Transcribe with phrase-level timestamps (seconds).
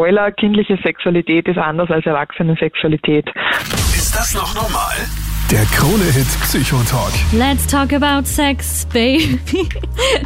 [0.00, 3.26] Spoiler, kindliche Sexualität ist anders als Erwachsenensexualität.
[3.94, 4.94] Ist das noch normal?
[5.50, 7.12] Der Krone-Hit Psychotalk.
[7.34, 9.38] Let's talk about sex, baby.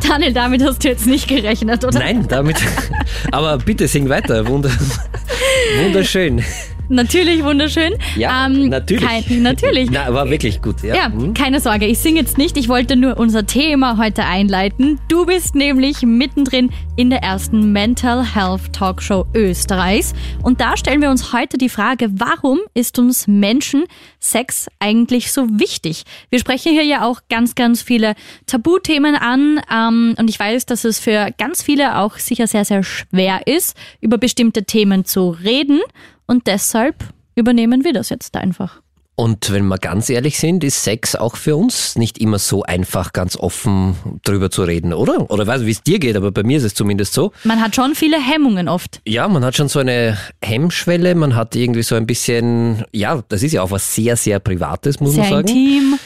[0.09, 1.99] Daniel, damit hast du jetzt nicht gerechnet, oder?
[1.99, 2.55] Nein, damit.
[3.33, 4.47] Aber bitte sing weiter.
[4.47, 4.71] Wunder,
[5.83, 6.45] wunderschön.
[6.89, 7.95] Natürlich wunderschön.
[8.17, 9.05] Ja, Ähm, natürlich.
[9.05, 9.91] Kein, natürlich.
[9.91, 10.83] Na, war wirklich gut.
[10.83, 10.95] Ja.
[10.95, 11.33] Ja, Hm?
[11.35, 12.57] keine Sorge, ich singe jetzt nicht.
[12.57, 14.99] Ich wollte nur unser Thema heute einleiten.
[15.09, 20.13] Du bist nämlich mittendrin in der ersten Mental Health Talkshow Österreichs.
[20.43, 23.85] Und da stellen wir uns heute die Frage, warum ist uns Menschen
[24.25, 26.05] Sex eigentlich so wichtig?
[26.31, 28.15] Wir sprechen hier ja auch ganz, ganz viele
[28.47, 29.61] Tabuthemen an.
[29.71, 33.77] Ähm, und ich weiß, dass es für ganz viele auch sicher sehr, sehr schwer ist,
[34.01, 35.81] über bestimmte Themen zu reden.
[36.27, 36.97] Und deshalb
[37.35, 38.84] übernehmen wir das jetzt einfach.
[39.17, 43.13] Und wenn wir ganz ehrlich sind, ist Sex auch für uns nicht immer so einfach,
[43.13, 45.31] ganz offen drüber zu reden, oder?
[45.31, 47.31] Oder weiß, wie es dir geht, aber bei mir ist es zumindest so.
[47.45, 49.01] Man hat schon viele Hemmungen oft.
[49.07, 53.45] Ja, man hat schon so eine Hemmschwelle, man hat irgendwie so ein bisschen, ja, das
[53.45, 55.49] ist ja auch was sehr, sehr Privates, muss Sehr man sagen.
[55.49, 55.99] intim.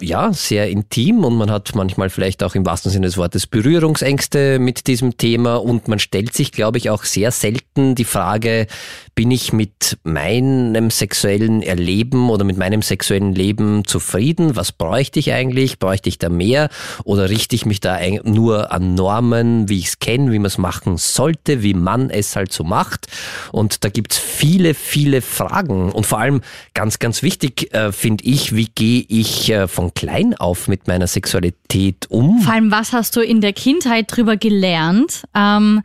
[0.00, 4.58] Ja, sehr intim und man hat manchmal vielleicht auch im wahrsten Sinne des Wortes Berührungsängste
[4.58, 8.68] mit diesem Thema und man stellt sich, glaube ich, auch sehr selten die Frage,
[9.16, 14.56] bin ich mit meinem sexuellen Erleben oder mit meinem sexuellen Leben zufrieden?
[14.56, 15.78] Was bräuchte ich eigentlich?
[15.78, 16.68] Bräuchte ich da mehr?
[17.02, 20.58] Oder richte ich mich da nur an Normen, wie ich es kenne, wie man es
[20.58, 23.06] machen sollte, wie man es halt so macht?
[23.52, 25.92] Und da gibt's viele, viele Fragen.
[25.92, 26.42] Und vor allem
[26.74, 31.06] ganz, ganz wichtig äh, finde ich, wie gehe ich äh, von klein auf mit meiner
[31.06, 32.42] Sexualität um?
[32.42, 35.24] Vor allem, was hast du in der Kindheit drüber gelernt?
[35.34, 35.80] Ähm,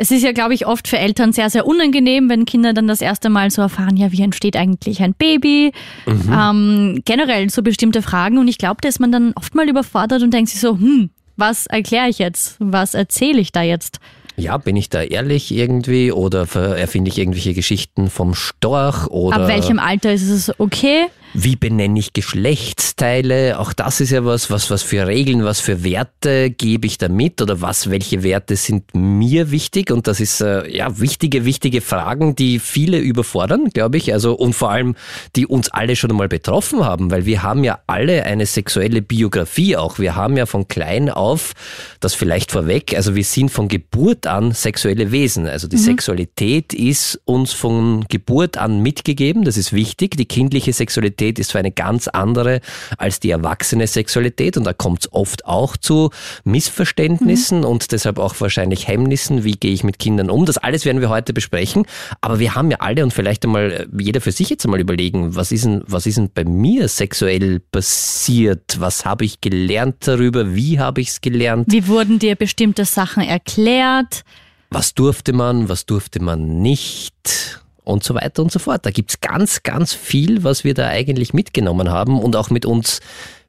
[0.00, 3.00] es ist ja, glaube ich, oft für Eltern sehr, sehr unangenehm, wenn Kinder dann das
[3.00, 5.72] erste Mal so erfahren, ja, wie entsteht eigentlich ein Baby?
[6.06, 8.38] Ähm, generell so bestimmte Fragen.
[8.38, 11.10] Und ich glaube, da ist man dann oft mal überfordert und denkt sich so, hm,
[11.36, 12.56] was erkläre ich jetzt?
[12.60, 13.98] Was erzähle ich da jetzt?
[14.36, 19.48] Ja, bin ich da ehrlich irgendwie oder erfinde ich irgendwelche Geschichten vom Storch oder Ab
[19.48, 21.06] welchem Alter ist es okay?
[21.34, 23.58] Wie benenne ich Geschlechtsteile?
[23.58, 27.08] Auch das ist ja was, was, was für Regeln, was für Werte gebe ich da
[27.08, 29.90] mit oder was, welche Werte sind mir wichtig?
[29.90, 34.12] Und das ist, äh, ja, wichtige, wichtige Fragen, die viele überfordern, glaube ich.
[34.12, 34.96] Also, und vor allem,
[35.36, 39.76] die uns alle schon einmal betroffen haben, weil wir haben ja alle eine sexuelle Biografie
[39.76, 39.98] auch.
[39.98, 41.52] Wir haben ja von klein auf,
[42.00, 45.46] das vielleicht vorweg, also wir sind von Geburt an sexuelle Wesen.
[45.46, 49.44] Also die Sexualität ist uns von Geburt an mitgegeben.
[49.44, 50.16] Das ist wichtig.
[50.16, 52.60] Die kindliche Sexualität ist zwar eine ganz andere
[52.96, 56.10] als die erwachsene Sexualität und da kommt es oft auch zu
[56.44, 59.44] Missverständnissen und deshalb auch wahrscheinlich Hemmnissen.
[59.44, 60.46] Wie gehe ich mit Kindern um?
[60.46, 61.84] Das alles werden wir heute besprechen.
[62.20, 65.34] Aber wir haben ja alle und vielleicht einmal äh, jeder für sich jetzt einmal überlegen,
[65.34, 68.76] was ist denn, was ist denn bei mir sexuell passiert?
[68.78, 70.54] Was habe ich gelernt darüber?
[70.54, 71.66] Wie habe ich es gelernt?
[71.70, 74.24] Wie wurden dir bestimmte Sachen erklärt?
[74.70, 78.84] was durfte man, was durfte man nicht und so weiter und so fort.
[78.84, 83.00] Da gibt's ganz, ganz viel, was wir da eigentlich mitgenommen haben und auch mit uns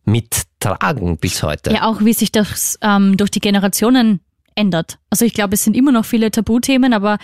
[0.05, 1.72] mittragen bis heute.
[1.72, 4.22] Ja, auch wie sich das ähm, durch die Generationen
[4.55, 4.97] ändert.
[5.09, 7.17] Also ich glaube, es sind immer noch viele Tabuthemen, aber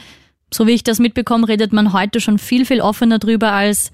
[0.53, 3.91] so wie ich das mitbekomme, redet man heute schon viel, viel offener drüber als,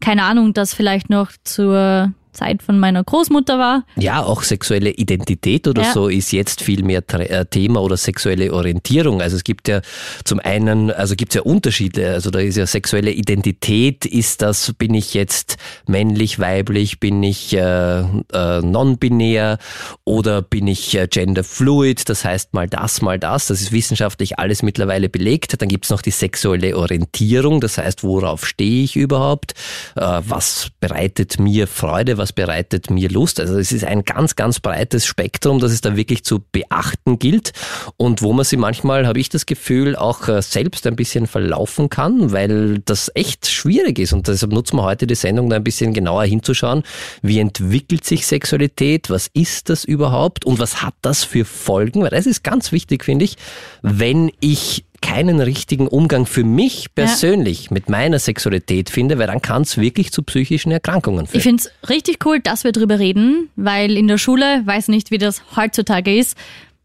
[0.00, 3.84] keine Ahnung, das vielleicht noch zur Zeit von meiner Großmutter war.
[3.96, 5.92] Ja, auch sexuelle Identität oder Ja.
[5.92, 9.20] so ist jetzt viel mehr äh, Thema oder sexuelle Orientierung.
[9.20, 9.80] Also es gibt ja
[10.24, 12.10] zum einen, also gibt es ja Unterschiede.
[12.12, 15.56] Also da ist ja sexuelle Identität, ist das, bin ich jetzt
[15.86, 19.58] männlich, weiblich, bin ich äh, äh, non-binär
[20.04, 23.46] oder bin ich äh, genderfluid, das heißt mal das, mal das.
[23.48, 25.60] Das ist wissenschaftlich alles mittlerweile belegt.
[25.60, 29.52] Dann gibt es noch die sexuelle Orientierung, das heißt, worauf stehe ich überhaupt?
[29.96, 32.18] Äh, was bereitet mir Freude?
[32.22, 33.40] Was bereitet mir Lust?
[33.40, 37.50] Also es ist ein ganz, ganz breites Spektrum, das es da wirklich zu beachten gilt
[37.96, 41.90] und wo man sich manchmal, habe ich das Gefühl, auch äh, selbst ein bisschen verlaufen
[41.90, 44.12] kann, weil das echt schwierig ist.
[44.12, 46.84] Und deshalb nutzen wir heute die Sendung da ein bisschen genauer hinzuschauen,
[47.22, 50.44] wie entwickelt sich Sexualität, was ist das überhaupt?
[50.44, 53.36] Und was hat das für Folgen, weil das ist ganz wichtig, finde ich,
[53.82, 59.62] wenn ich keinen richtigen Umgang für mich persönlich mit meiner Sexualität finde, weil dann kann
[59.62, 61.38] es wirklich zu psychischen Erkrankungen führen.
[61.38, 65.10] Ich finde es richtig cool, dass wir drüber reden, weil in der Schule, weiß nicht,
[65.10, 66.36] wie das heutzutage ist,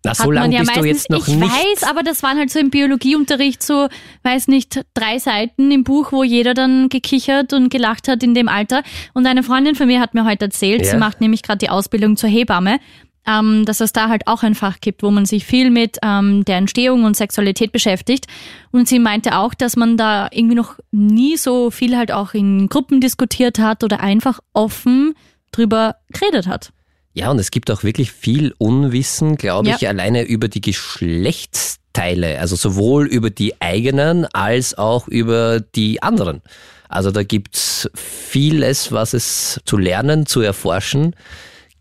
[0.04, 1.52] Na, hat so man lange ja bist du meistens, jetzt noch ich nicht.
[1.52, 3.88] weiß, aber das waren halt so im Biologieunterricht so,
[4.24, 8.50] weiß nicht, drei Seiten im Buch, wo jeder dann gekichert und gelacht hat in dem
[8.50, 8.84] Alter.
[9.14, 10.92] Und eine Freundin von mir hat mir heute erzählt, Ja.
[10.92, 12.80] sie macht nämlich gerade die Ausbildung zur Hebamme,
[13.28, 16.46] ähm, dass es da halt auch ein Fach gibt, wo man sich viel mit ähm,
[16.46, 18.26] der Entstehung und Sexualität beschäftigt.
[18.72, 22.70] Und sie meinte auch, dass man da irgendwie noch nie so viel halt auch in
[22.70, 25.14] Gruppen diskutiert hat oder einfach offen
[25.52, 26.72] drüber geredet hat.
[27.14, 29.76] Ja, und es gibt auch wirklich viel Unwissen, glaube Ja.
[29.76, 36.42] ich, alleine über die Geschlechtsteile, also sowohl über die eigenen als auch über die anderen.
[36.90, 41.16] Also da gibt's vieles, was es zu lernen, zu erforschen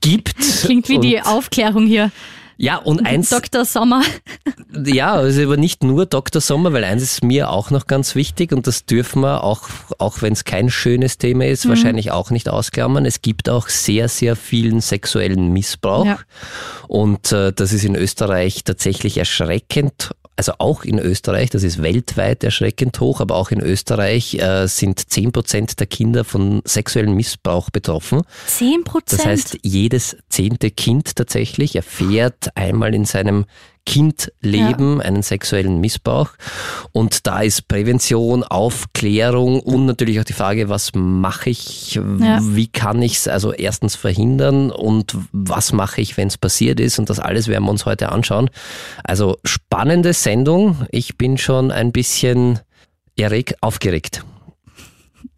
[0.00, 0.36] gibt.
[0.62, 2.10] Klingt wie die Und- Aufklärung hier.
[2.58, 3.66] Ja, und eins, Dr.
[3.66, 4.02] Sommer.
[4.86, 6.40] ja, also aber nicht nur Dr.
[6.40, 10.22] Sommer, weil eins ist mir auch noch ganz wichtig und das dürfen wir auch, auch
[10.22, 13.04] wenn es kein schönes Thema ist, wahrscheinlich auch nicht ausklammern.
[13.04, 16.18] Es gibt auch sehr, sehr vielen sexuellen Missbrauch Ja.
[16.88, 20.12] und äh, das ist in Österreich tatsächlich erschreckend.
[20.36, 25.10] Also auch in Österreich, das ist weltweit erschreckend hoch, aber auch in Österreich äh, sind
[25.10, 28.22] 10 Prozent der Kinder von sexuellem Missbrauch betroffen.
[28.46, 29.20] 10 Prozent.
[29.20, 33.46] Das heißt, jedes zehnte Kind tatsächlich erfährt einmal in seinem
[33.86, 36.30] Kindleben einen sexuellen Missbrauch.
[36.92, 42.40] Und da ist Prävention, Aufklärung und natürlich auch die Frage, was mache ich, Ja.
[42.42, 46.98] wie kann ich es also erstens verhindern und was mache ich, wenn es passiert ist.
[46.98, 48.50] Und das alles werden wir uns heute anschauen.
[49.04, 50.86] Also spannende Sendung.
[50.90, 52.58] Ich bin schon ein bisschen
[53.16, 54.24] erregt, aufgeregt.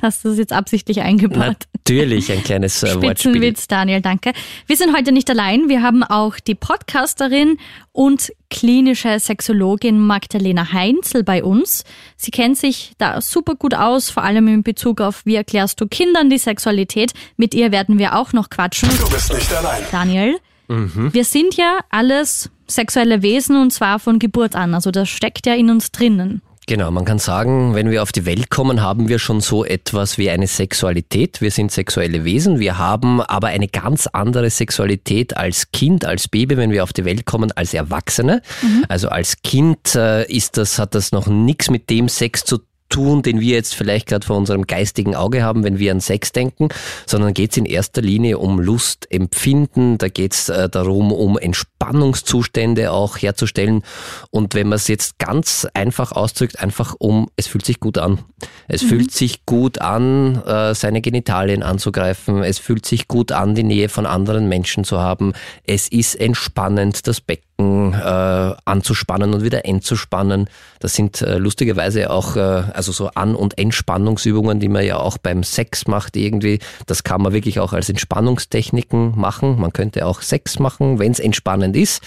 [0.00, 1.67] Hast du das jetzt absichtlich eingebaut?
[1.75, 3.32] Natürlich ein kleines äh, Wortspiel.
[3.32, 4.32] Spitzenwitz, Daniel, danke.
[4.67, 5.69] Wir sind heute nicht allein.
[5.69, 7.58] Wir haben auch die Podcasterin
[7.93, 11.85] und klinische Sexologin Magdalena Heinzel bei uns.
[12.17, 15.87] Sie kennt sich da super gut aus, vor allem in Bezug auf, wie erklärst du
[15.87, 17.12] Kindern die Sexualität.
[17.37, 18.88] Mit ihr werden wir auch noch quatschen.
[18.99, 19.82] Du bist nicht allein.
[19.90, 20.38] Daniel,
[20.69, 24.75] wir sind ja alles sexuelle Wesen und zwar von Geburt an.
[24.75, 26.43] Also das steckt ja in uns drinnen.
[26.68, 30.18] Genau, man kann sagen, wenn wir auf die Welt kommen, haben wir schon so etwas
[30.18, 31.40] wie eine Sexualität.
[31.40, 32.58] Wir sind sexuelle Wesen.
[32.58, 37.06] Wir haben aber eine ganz andere Sexualität als Kind, als Baby, wenn wir auf die
[37.06, 38.42] Welt kommen, als Erwachsene.
[38.88, 42.58] Also als Kind äh, ist das, hat das noch nichts mit dem Sex zu
[42.88, 46.32] tun, den wir jetzt vielleicht gerade vor unserem geistigen Auge haben, wenn wir an Sex
[46.32, 46.69] denken,
[47.06, 51.38] sondern geht es in erster Linie um Lust, Empfinden, da geht es äh, darum, um
[51.38, 53.82] Entspannungszustände auch herzustellen.
[54.31, 58.20] Und wenn man es jetzt ganz einfach ausdrückt, einfach um, es fühlt sich gut an.
[58.69, 63.64] Es fühlt sich gut an, äh, seine Genitalien anzugreifen, es fühlt sich gut an, die
[63.64, 65.32] Nähe von anderen Menschen zu haben,
[65.64, 70.49] es ist entspannend, das Becken äh, anzuspannen und wieder entzuspannen.
[70.78, 75.19] Das sind äh, lustigerweise auch äh, also so An- und Entspannungsübungen, die man ja auch
[75.19, 76.60] beim Sex macht irgendwie.
[76.87, 79.58] Das kann man wirklich auch als Entspannungstechniken machen.
[79.60, 82.02] Man könnte auch Sex machen, wenn es entspannend ist.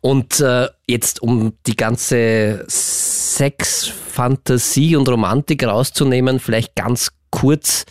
[0.00, 7.84] Und äh, jetzt um die ganze Sexfantasie und Romantik rauszunehmen, vielleicht ganz kurz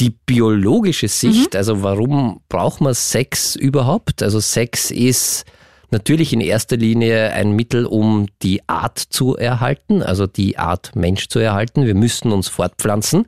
[0.00, 4.22] die biologische Sicht, also warum braucht man Sex überhaupt?
[4.22, 5.44] Also Sex ist
[5.90, 11.28] natürlich in erster Linie ein Mittel, um die Art zu erhalten, also die Art Mensch
[11.28, 11.86] zu erhalten.
[11.86, 13.26] Wir müssen uns fortpflanzen.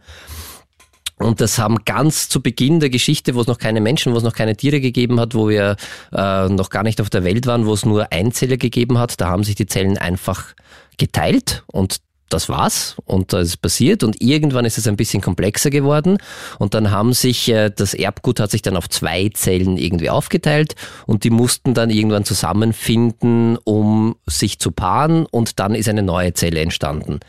[1.17, 4.23] Und das haben ganz zu Beginn der Geschichte, wo es noch keine Menschen, wo es
[4.23, 5.77] noch keine Tiere gegeben hat, wo wir
[6.13, 9.29] äh, noch gar nicht auf der Welt waren, wo es nur Einzeller gegeben hat, da
[9.29, 10.55] haben sich die Zellen einfach
[10.97, 11.99] geteilt und
[12.33, 16.19] das war's und das ist passiert und irgendwann ist es ein bisschen komplexer geworden
[16.59, 20.75] und dann haben sich äh, das Erbgut hat sich dann auf zwei Zellen irgendwie aufgeteilt
[21.07, 26.35] und die mussten dann irgendwann zusammenfinden, um sich zu paaren und dann ist eine neue
[26.35, 27.21] Zelle entstanden.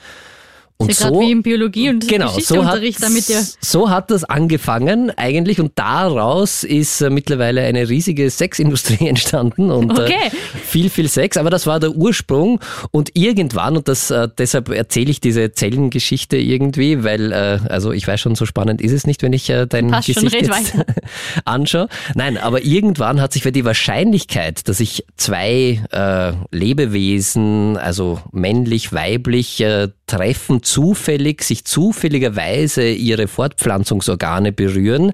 [0.81, 2.36] Und gerade wie im Biologie- und genau, so hat,
[2.81, 8.30] Geschichteunterricht, damit ihr so hat das angefangen eigentlich und daraus ist äh, mittlerweile eine riesige
[8.30, 10.13] Sexindustrie entstanden und Okay.
[10.28, 10.30] äh,
[10.63, 12.60] viel, viel Sex, aber das war der Ursprung
[12.92, 18.19] und irgendwann und das äh, deshalb erzähle ich diese Zellengeschichte irgendwie, weil also ich weiß
[18.19, 20.76] schon, so spannend ist es nicht, wenn ich dein Passt schon, Gesicht red jetzt
[21.45, 21.88] anschaue.
[22.16, 28.94] Nein, aber irgendwann hat sich für die Wahrscheinlichkeit, dass sich zwei äh, Lebewesen, also männlich,
[28.94, 35.13] weiblich, äh, treffen, zufällig, sich zufälligerweise ihre Fortpflanzungsorgane berühren,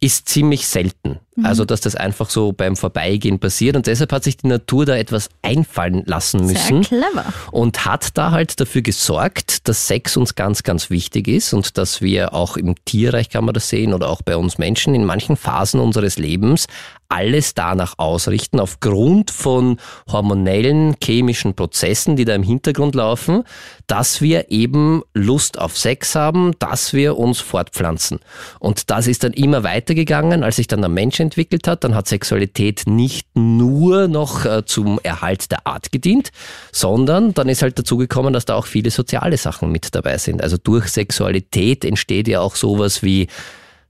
[0.00, 1.18] ist ziemlich selten.
[1.42, 3.76] Also, dass das einfach so beim Vorbeigehen passiert.
[3.76, 7.24] Und deshalb hat sich die Natur da etwas einfallen lassen sehr müssen clever.
[7.52, 12.02] und hat da halt dafür gesorgt, dass Sex uns ganz, ganz wichtig ist und dass
[12.02, 15.36] wir auch im Tierreich kann man das sehen oder auch bei uns Menschen in manchen
[15.36, 16.66] Phasen unseres Lebens
[17.10, 19.78] alles danach ausrichten, aufgrund von
[20.10, 23.42] hormonellen, chemischen Prozessen, die da im Hintergrund laufen,
[23.88, 28.20] dass wir eben Lust auf Sex haben, dass wir uns fortpflanzen.
[28.60, 31.84] Und das ist dann immer weitergegangen, als sich dann der Mensch entwickelt hat.
[31.84, 36.30] Dann hat Sexualität nicht nur noch äh, zum Erhalt der Art gedient,
[36.72, 40.42] sondern dann ist halt dazu gekommen, dass da auch viele soziale Sachen mit dabei sind.
[40.42, 43.28] Also durch Sexualität entsteht ja auch sowas wie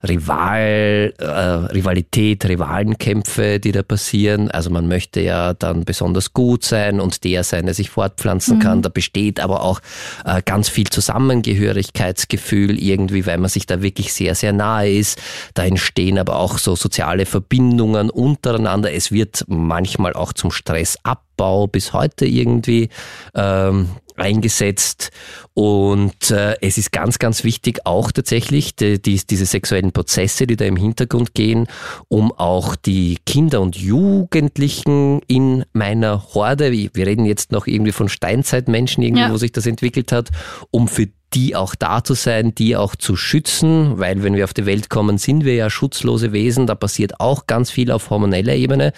[0.03, 4.51] Rival, äh, Rivalität, Rivalenkämpfe, die da passieren.
[4.51, 8.61] Also man möchte ja dann besonders gut sein und der sein, der sich fortpflanzen mhm.
[8.61, 8.83] kann.
[8.83, 9.81] Da besteht aber auch
[10.25, 15.21] äh, ganz viel Zusammengehörigkeitsgefühl irgendwie, weil man sich da wirklich sehr, sehr nahe ist.
[15.55, 18.93] Da entstehen aber auch so soziale Verbindungen untereinander.
[18.93, 22.89] Es wird manchmal auch zum Stressabbau bis heute irgendwie
[23.35, 23.91] ähm,
[24.21, 25.11] eingesetzt.
[25.55, 30.57] Und äh, es ist ganz, ganz wichtig auch tatsächlich die, die, diese sexuellen Prozesse, die
[30.57, 31.67] da im Hintergrund gehen,
[32.09, 38.09] um auch die Kinder und Jugendlichen in meiner Horde, wir reden jetzt noch irgendwie von
[38.09, 39.33] Steinzeitmenschen, irgendwie, ja.
[39.33, 40.31] wo sich das entwickelt hat,
[40.71, 44.55] um für die auch da zu sein, die auch zu schützen, weil wenn wir auf
[44.55, 48.55] die Welt kommen, sind wir ja schutzlose Wesen, da passiert auch ganz viel auf hormoneller
[48.55, 48.93] Ebene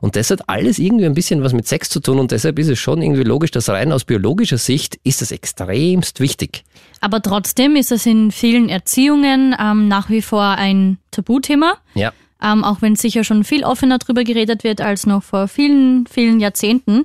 [0.00, 2.68] und das hat alles irgendwie ein bisschen was mit Sex zu tun und deshalb ist
[2.68, 6.64] es schon irgendwie logisch, dass rein aus biologischer Sicht ist das extremst wichtig.
[7.00, 11.74] Aber trotzdem ist es in vielen Erziehungen ähm, nach wie vor ein Tabuthema.
[11.94, 12.12] Ja.
[12.42, 16.38] Ähm, auch wenn sicher schon viel offener darüber geredet wird als noch vor vielen, vielen
[16.38, 17.04] Jahrzehnten.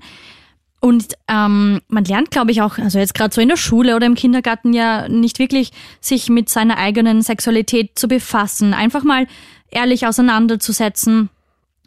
[0.84, 4.06] Und ähm, man lernt, glaube ich, auch, also jetzt gerade so in der Schule oder
[4.06, 5.72] im Kindergarten ja nicht wirklich,
[6.02, 9.25] sich mit seiner eigenen Sexualität zu befassen, einfach mal
[9.72, 11.30] ehrlich auseinanderzusetzen.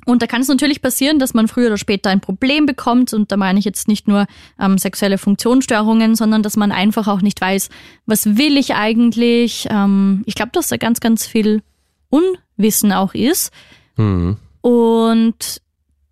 [0.07, 3.13] Und da kann es natürlich passieren, dass man früher oder später ein Problem bekommt.
[3.13, 4.27] Und da meine ich jetzt nicht nur
[4.59, 7.69] ähm, sexuelle Funktionsstörungen, sondern dass man einfach auch nicht weiß,
[8.07, 9.67] was will ich eigentlich.
[9.69, 11.63] Ähm, ich glaube, dass da ganz, ganz viel
[12.09, 13.53] Unwissen auch ist.
[13.97, 14.39] Mhm.
[14.63, 15.61] Und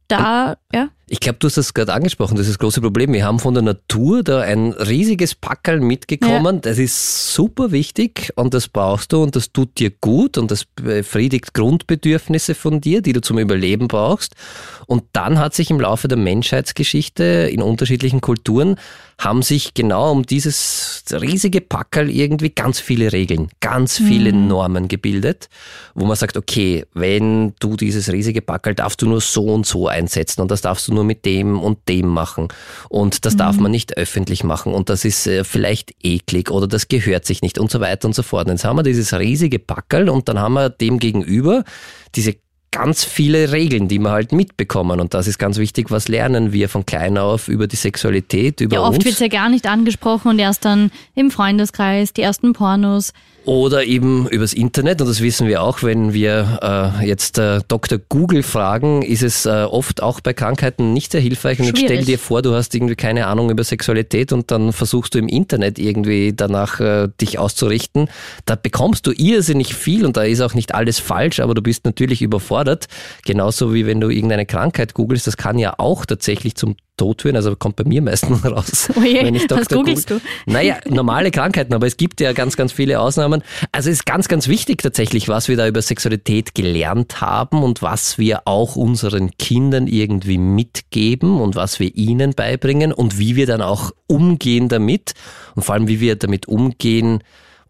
[0.09, 0.91] da, ja.
[1.14, 3.12] Ich glaube, du hast das gerade angesprochen, das ist das große Problem.
[3.12, 6.56] Wir haben von der Natur da ein riesiges Packerl mitgekommen.
[6.56, 6.61] Ja.
[6.62, 10.64] Das ist super wichtig und das brauchst du und das tut dir gut und das
[10.64, 14.35] befriedigt Grundbedürfnisse von dir, die du zum Überleben brauchst.
[14.87, 18.75] Und dann hat sich im Laufe der Menschheitsgeschichte in unterschiedlichen Kulturen
[19.18, 24.49] haben sich genau um dieses riesige Packerl irgendwie ganz viele Regeln, ganz viele mhm.
[24.49, 25.49] Normen gebildet,
[25.94, 29.88] wo man sagt, okay, wenn du dieses riesige Packerl darfst du nur so und so
[29.88, 32.49] einsetzen und das darfst du nur mit dem und dem machen.
[32.88, 33.38] Und das mhm.
[33.38, 37.42] darf man nicht öffentlich machen und das ist äh, vielleicht eklig oder das gehört sich
[37.42, 38.46] nicht und so weiter und so fort.
[38.46, 41.64] Und jetzt haben wir dieses riesige Packerl und dann haben wir dem gegenüber
[42.14, 42.37] diese
[42.75, 44.99] ganz viele Regeln, die wir halt mitbekommen.
[44.99, 48.75] Und das ist ganz wichtig, was lernen wir von klein auf über die Sexualität, über
[48.75, 52.52] ja, oft wird es ja gar nicht angesprochen und erst dann im Freundeskreis, die ersten
[52.52, 53.12] Pornos.
[53.44, 57.98] Oder eben übers Internet, und das wissen wir auch, wenn wir äh, jetzt äh, Dr.
[58.08, 61.58] Google fragen, ist es äh, oft auch bei Krankheiten nicht sehr hilfreich.
[61.60, 65.14] Und jetzt stell dir vor, du hast irgendwie keine Ahnung über Sexualität und dann versuchst
[65.14, 68.08] du im Internet irgendwie danach äh, dich auszurichten.
[68.46, 71.84] Da bekommst du irrsinnig viel und da ist auch nicht alles falsch, aber du bist
[71.84, 72.86] natürlich überfordert.
[73.26, 77.36] Genauso wie wenn du irgendeine Krankheit googelst, das kann ja auch tatsächlich zum tot führen,
[77.36, 78.88] also kommt bei mir meistens raus.
[78.96, 80.20] Oh je, wenn ich was googelst du?
[80.46, 83.42] Naja, normale Krankheiten, aber es gibt ja ganz, ganz viele Ausnahmen.
[83.72, 87.82] Also es ist ganz, ganz wichtig tatsächlich, was wir da über Sexualität gelernt haben und
[87.82, 93.46] was wir auch unseren Kindern irgendwie mitgeben und was wir ihnen beibringen und wie wir
[93.46, 95.14] dann auch umgehen damit
[95.54, 97.22] und vor allem, wie wir damit umgehen,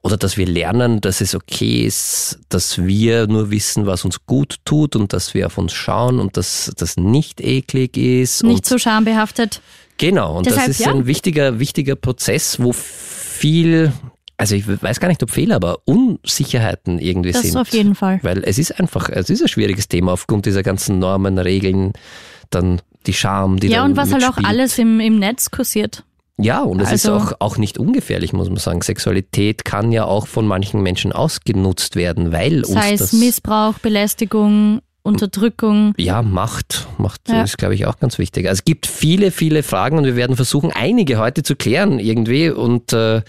[0.05, 4.59] oder dass wir lernen, dass es okay ist, dass wir nur wissen, was uns gut
[4.67, 8.45] tut und dass wir auf uns schauen und dass das nicht eklig ist.
[8.45, 9.63] Nicht so schambehaftet.
[9.97, 10.93] Genau, und Deshalb, das ist ja.
[10.93, 13.93] ein wichtiger, wichtiger Prozess, wo viel,
[14.37, 17.55] also ich weiß gar nicht, ob Fehler, aber Unsicherheiten irgendwie das sind.
[17.55, 18.19] Das auf jeden Fall.
[18.23, 21.95] Weil es ist einfach, es ist ein schwieriges Thema aufgrund dieser ganzen Normen, Regeln,
[22.51, 26.05] dann die Scham, die Ja, und was halt auch alles im, im Netz kursiert.
[26.37, 28.83] Ja, und es also, ist auch, auch nicht ungefährlich, muss man sagen.
[28.83, 33.13] Sexualität kann ja auch von manchen Menschen ausgenutzt werden, weil sei uns das...
[33.13, 35.95] Missbrauch, Belästigung, Unterdrückung.
[35.97, 36.89] Ja, Macht.
[36.99, 37.43] Macht ja.
[37.43, 38.49] ist, glaube ich, auch ganz wichtig.
[38.49, 42.51] Also es gibt viele, viele Fragen und wir werden versuchen, einige heute zu klären irgendwie
[42.51, 43.23] und äh,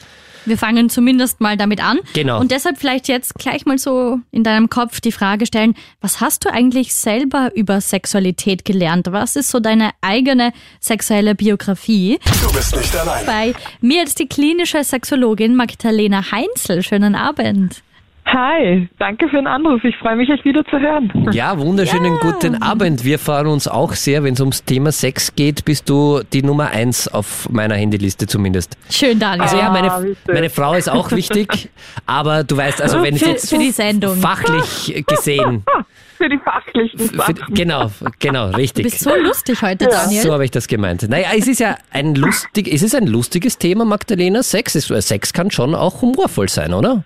[0.46, 2.00] wir fangen zumindest mal damit an.
[2.14, 2.40] Genau.
[2.40, 6.46] Und deshalb vielleicht jetzt gleich mal so in deinem Kopf die Frage stellen, was hast
[6.46, 9.08] du eigentlich selber über Sexualität gelernt?
[9.12, 12.20] Was ist so deine eigene sexuelle Biografie?
[12.42, 13.26] Du bist nicht allein.
[13.26, 16.84] Bei mir jetzt die klinische Sexologin Magdalena Heinzel.
[16.84, 17.82] Schönen Abend.
[18.28, 19.84] Hi, danke für den Anruf.
[19.84, 21.30] Ich freue mich, euch wieder zu hören.
[21.32, 22.20] Ja, wunderschönen ja.
[22.20, 23.06] guten Abend.
[23.06, 25.64] Wir freuen uns auch sehr, wenn es ums Thema Sex geht.
[25.64, 28.78] Bist du die Nummer eins auf meiner Handyliste zumindest.
[28.90, 29.44] Schön, Daniel.
[29.44, 31.70] Also ja, meine, ah, meine Frau ist auch wichtig,
[32.08, 34.16] aber du weißt, also wenn es jetzt für die Sendung.
[34.16, 35.64] fachlich gesehen
[36.18, 37.36] für die fachlichen Sachen.
[37.36, 38.86] Für, genau, genau, richtig.
[38.86, 40.24] Du bist so lustig heute, Daniel.
[40.24, 41.08] So habe ich das gemeint.
[41.08, 44.42] Naja, es ist ja ein lustig, es ist ein lustiges Thema, Magdalena.
[44.42, 47.04] Sex, Sex kann schon auch humorvoll sein, oder?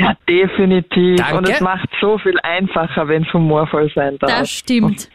[0.00, 1.18] Ja, definitiv.
[1.18, 1.36] Danke.
[1.36, 4.30] Und es macht so viel einfacher, wenn es humorvoll sein darf.
[4.30, 5.10] Das stimmt.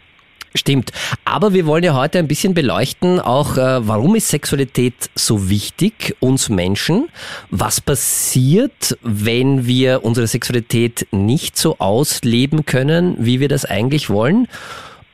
[0.54, 0.92] Stimmt.
[1.26, 6.16] Aber wir wollen ja heute ein bisschen beleuchten, auch äh, warum ist Sexualität so wichtig
[6.22, 7.10] uns Menschen?
[7.50, 14.48] Was passiert, wenn wir unsere Sexualität nicht so ausleben können, wie wir das eigentlich wollen?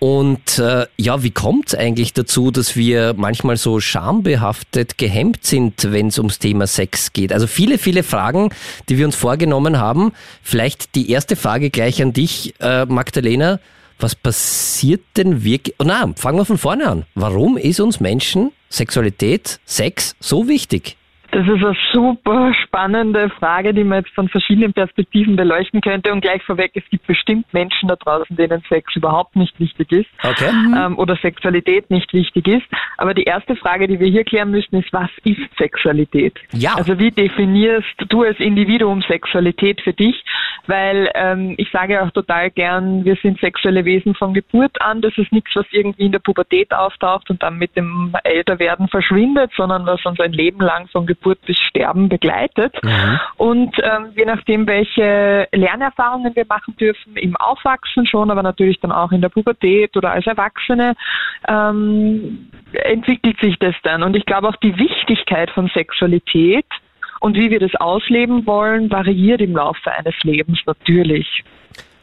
[0.03, 5.91] Und äh, ja, wie kommt es eigentlich dazu, dass wir manchmal so schambehaftet gehemmt sind,
[5.91, 7.31] wenn es ums Thema Sex geht?
[7.31, 8.49] Also viele, viele Fragen,
[8.89, 10.11] die wir uns vorgenommen haben.
[10.41, 13.59] Vielleicht die erste Frage gleich an dich, äh, Magdalena.
[13.99, 15.75] Was passiert denn wirklich?
[15.77, 17.05] Oh nein, fangen wir von vorne an.
[17.13, 20.97] Warum ist uns Menschen Sexualität, Sex so wichtig?
[21.31, 26.11] Das ist eine super spannende Frage, die man jetzt von verschiedenen Perspektiven beleuchten könnte.
[26.11, 30.09] Und gleich vorweg, es gibt bestimmt Menschen da draußen, denen Sex überhaupt nicht wichtig ist
[30.23, 30.51] Okay.
[30.75, 32.65] ähm, oder Sexualität nicht wichtig ist.
[32.97, 36.37] Aber die erste Frage, die wir hier klären müssen, ist, was ist Sexualität?
[36.51, 36.75] Ja.
[36.75, 40.21] Also wie definierst du als Individuum Sexualität für dich?
[40.67, 45.01] Weil ähm, ich sage auch total gern, wir sind sexuelle Wesen von Geburt an.
[45.01, 49.51] Das ist nichts, was irgendwie in der Pubertät auftaucht und dann mit dem Älterwerden verschwindet,
[49.55, 52.75] sondern was uns ein Leben lang von Geburt bis Sterben begleitet.
[53.37, 58.91] Und ähm, je nachdem, welche Lernerfahrungen wir machen dürfen, im Aufwachsen schon, aber natürlich dann
[58.91, 60.95] auch in der Pubertät oder als Erwachsene,
[61.47, 64.03] ähm, entwickelt sich das dann.
[64.03, 66.65] Und ich glaube auch die Wichtigkeit von Sexualität
[67.19, 71.43] und wie wir das ausleben wollen, variiert im Laufe eines Lebens natürlich.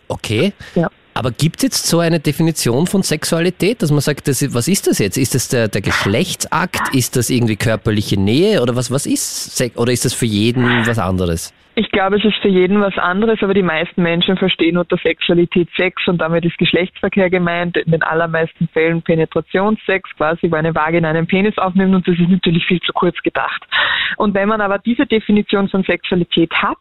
[0.08, 0.52] Okay.
[0.75, 0.88] Ja.
[1.18, 4.87] Aber gibt es jetzt so eine Definition von Sexualität, dass man sagt, das, was ist
[4.87, 5.18] das jetzt?
[5.18, 6.94] Ist das der, der Geschlechtsakt?
[6.94, 8.62] Ist das irgendwie körperliche Nähe?
[8.62, 9.76] Oder was, was ist Sex?
[9.76, 11.52] Oder ist das für jeden was anderes?
[11.78, 15.68] Ich glaube, es ist für jeden was anderes, aber die meisten Menschen verstehen unter Sexualität
[15.76, 17.76] Sex und damit ist Geschlechtsverkehr gemeint.
[17.76, 22.28] In den allermeisten Fällen Penetrationssex, quasi, wo eine Vagina einen Penis aufnimmt und das ist
[22.28, 23.62] natürlich viel zu kurz gedacht.
[24.16, 26.78] Und wenn man aber diese Definition von Sexualität hat,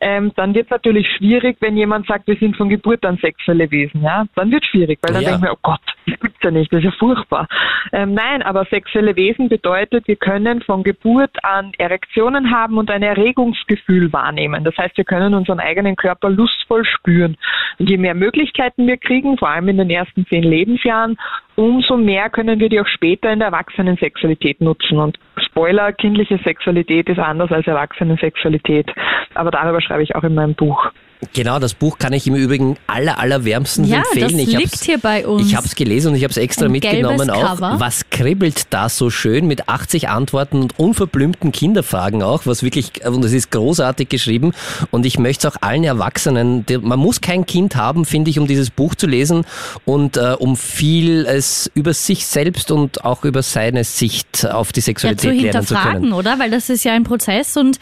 [0.00, 3.70] ähm, dann wird es natürlich schwierig, wenn jemand sagt, wir sind von Geburt an sexuelle
[3.70, 4.02] Wesen.
[4.02, 4.24] Ja?
[4.34, 5.28] Dann wird es schwierig, weil dann Ja.
[5.28, 7.46] denkt man, oh Gott, das gibt's ja nicht, das ist ja furchtbar.
[7.92, 13.04] Ähm, nein, aber sexuelle Wesen bedeutet, wir können von Geburt an Erektionen haben und ein
[13.04, 14.23] Erregungsgefühl wahrnehmen.
[14.64, 17.36] Das heißt, wir können unseren eigenen Körper lustvoll spüren.
[17.78, 21.16] Und je mehr Möglichkeiten wir kriegen, vor allem in den ersten zehn Lebensjahren,
[21.56, 24.98] umso mehr können wir die auch später in der Erwachsenensexualität nutzen.
[24.98, 28.90] Und Spoiler, kindliche Sexualität ist anders als Erwachsenensexualität.
[29.34, 30.90] Aber darüber schreibe ich auch in meinem Buch.
[31.32, 34.32] Genau, das Buch kann ich im Übrigen aller, allerwärmstens Ja, empfehlen.
[34.38, 35.46] das ich liegt hier bei uns.
[35.48, 37.56] Ich habe es gelesen und ich habe es extra Ein mitgenommen auch.
[37.56, 37.76] Cover.
[37.78, 43.24] Was kribbelt da so schön mit 80 Antworten und unverblümten Kinderfragen auch, was wirklich, und
[43.24, 44.52] es ist großartig geschrieben.
[44.90, 48.46] Und ich möchte es auch allen Erwachsenen, man muss kein Kind haben, finde ich, um
[48.46, 49.44] dieses Buch zu lesen
[49.84, 54.80] und äh, um viel es über sich selbst und auch über seine Sicht auf die
[54.80, 56.12] ja, Sexualität zu lernen zu können.
[56.12, 56.38] oder?
[56.38, 57.78] Weil das ist ja ein Prozess und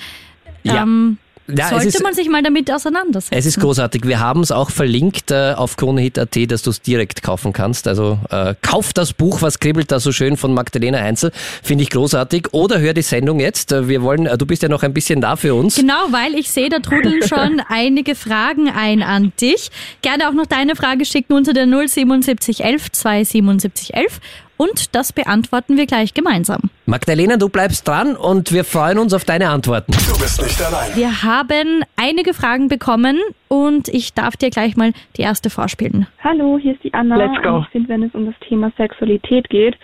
[0.65, 0.83] Ja.
[0.83, 3.35] ähm, Ja, sollte ist- man sich mal damit auseinandersetzen.
[3.37, 4.07] Es ist großartig.
[4.07, 7.89] Wir haben es auch verlinkt äh, auf kronehit.at, dass du es direkt kaufen kannst.
[7.89, 11.33] Also äh, kauf das Buch, was kribbelt da so schön von Magdalena Heinzel.
[11.63, 12.49] Finde ich großartig.
[12.53, 13.73] Oder hör die Sendung jetzt.
[13.73, 15.75] Äh, Wir wollen, äh, du bist ja noch ein bisschen da für uns.
[15.77, 19.71] Genau, weil ich sehe, da trudeln schon einige Fragen ein an dich.
[20.03, 24.21] Gerne auch noch deine Frage schicken unter der 07711 27711
[24.63, 26.71] und das beantworten wir gleich gemeinsam.
[26.87, 29.93] Magdalena, du bleibst dran und wir freuen uns auf deine Antworten.
[29.93, 30.95] Du bist nicht allein.
[30.95, 36.07] Wir haben einige Fragen bekommen und ich darf dir gleich mal die erste vorspielen.
[36.23, 37.17] Hallo, hier ist die Anna.
[37.17, 37.57] Let's go.
[37.57, 39.77] Und ich finde, wenn es um das Thema Sexualität geht,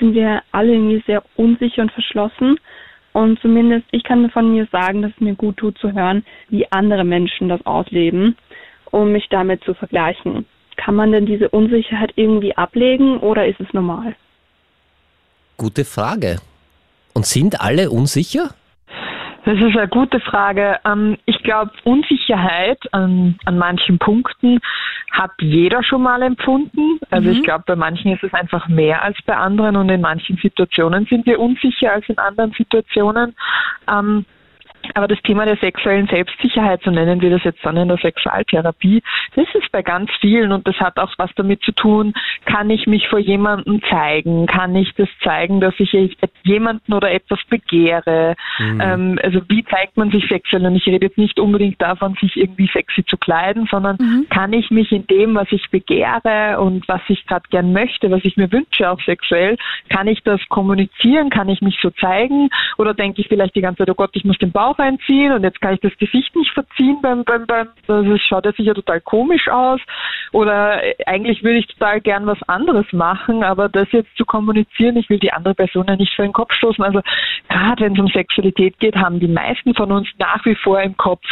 [0.00, 2.58] sind wir alle irgendwie sehr unsicher und verschlossen.
[3.12, 6.66] Und zumindest ich kann von mir sagen, dass es mir gut tut zu hören, wie
[6.72, 8.36] andere Menschen das ausleben,
[8.90, 10.46] um mich damit zu vergleichen.
[10.76, 14.14] Kann man denn diese Unsicherheit irgendwie ablegen oder ist es normal?
[15.56, 16.40] Gute Frage.
[17.14, 18.50] Und sind alle unsicher?
[19.44, 20.78] Das ist eine gute Frage.
[20.86, 24.58] Ähm, Ich glaube, Unsicherheit an, an manchen Punkten
[25.12, 26.98] hat jeder schon mal empfunden.
[27.10, 30.38] Also ich glaube, bei manchen ist es einfach mehr als bei anderen und in manchen
[30.38, 33.36] Situationen sind wir unsicher als in anderen Situationen.
[34.94, 39.02] Aber das Thema der sexuellen Selbstsicherheit, so nennen wir das jetzt dann in der Sexualtherapie,
[39.34, 42.12] das ist bei ganz vielen und das hat auch was damit zu tun,
[42.44, 44.46] kann ich mich vor jemandem zeigen?
[44.46, 45.92] Kann ich das zeigen, dass ich
[46.44, 48.34] jemanden oder etwas begehre?
[48.80, 50.66] Ähm, also wie zeigt man sich sexuell?
[50.66, 54.70] Und ich rede jetzt nicht unbedingt davon, sich irgendwie sexy zu kleiden, sondern kann ich
[54.70, 58.50] mich in dem, was ich begehre und was ich gerade gern möchte, was ich mir
[58.52, 59.56] wünsche, auch sexuell,
[59.88, 61.30] kann ich das kommunizieren?
[61.30, 62.50] Kann ich mich so zeigen?
[62.78, 65.42] Oder denke ich vielleicht die ganze Zeit, oh Gott, ich muss den Bauch einziehen und
[65.42, 68.74] jetzt kann ich das Gesicht nicht verziehen beim, beim, beim, also es schaut ja sicher
[68.74, 69.80] total komisch aus.
[70.32, 75.08] Oder eigentlich würde ich total gern was anderes machen, aber das jetzt zu kommunizieren, ich
[75.08, 76.84] will die andere Person ja nicht vor den Kopf stoßen.
[76.84, 77.00] Also
[77.48, 80.96] gerade wenn es um Sexualität geht, haben die meisten von uns nach wie vor im
[80.96, 81.24] Kopf,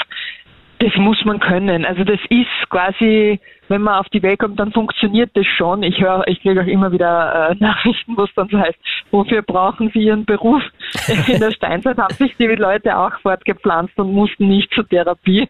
[0.83, 1.85] das muss man können.
[1.85, 5.85] Also das ist quasi, wenn man auf die Welt kommt, dann funktioniert das schon.
[5.85, 8.79] Ich höre, ich kriege auch immer wieder äh, Nachrichten, wo es dann so heißt,
[9.13, 10.63] wofür brauchen Sie Ihren Beruf?
[11.29, 15.49] In der Steinzeit haben sich die Leute auch fortgepflanzt und mussten nicht zur Therapie.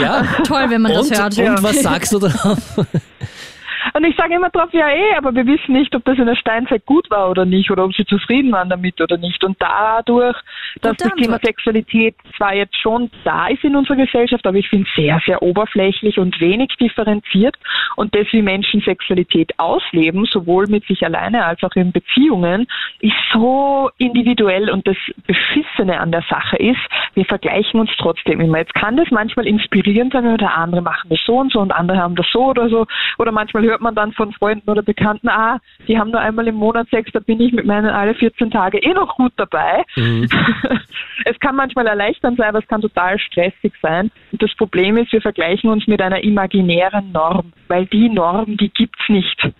[0.00, 1.38] Ja, Toll, wenn man das und, hört.
[1.38, 2.86] und was sagst du darauf?
[3.94, 6.36] Und ich sage immer drauf, ja eh, aber wir wissen nicht, ob das in der
[6.36, 9.42] Steinzeit gut war oder nicht oder ob sie zufrieden waren damit oder nicht.
[9.44, 10.36] Und dadurch,
[10.80, 11.38] dass Gute das Thema.
[11.42, 16.18] Sexualität zwar jetzt schon da ist in unserer Gesellschaft, aber ich finde sehr, sehr oberflächlich
[16.18, 17.56] und wenig differenziert.
[17.96, 22.66] Und das, wie Menschen Sexualität ausleben, sowohl mit sich alleine als auch in Beziehungen,
[23.00, 24.96] ist so individuell und das
[25.26, 26.80] Beschissene an der Sache ist,
[27.14, 28.58] wir vergleichen uns trotzdem immer.
[28.58, 31.98] Jetzt kann das manchmal inspirierend sein, oder andere machen das so und so und andere
[31.98, 32.86] haben das so oder so.
[33.18, 36.56] Oder manchmal hört man dann von Freunden oder Bekannten, ah, die haben nur einmal im
[36.56, 39.84] Monat Sex, da bin ich mit meinen alle 14 Tage eh noch gut dabei.
[41.24, 44.10] es kann manchmal erleichternd sein, aber es kann total stressig sein.
[44.32, 48.70] Und das Problem ist, wir vergleichen uns mit einer imaginären Norm, weil die Norm, die
[48.70, 49.50] gibt's nicht.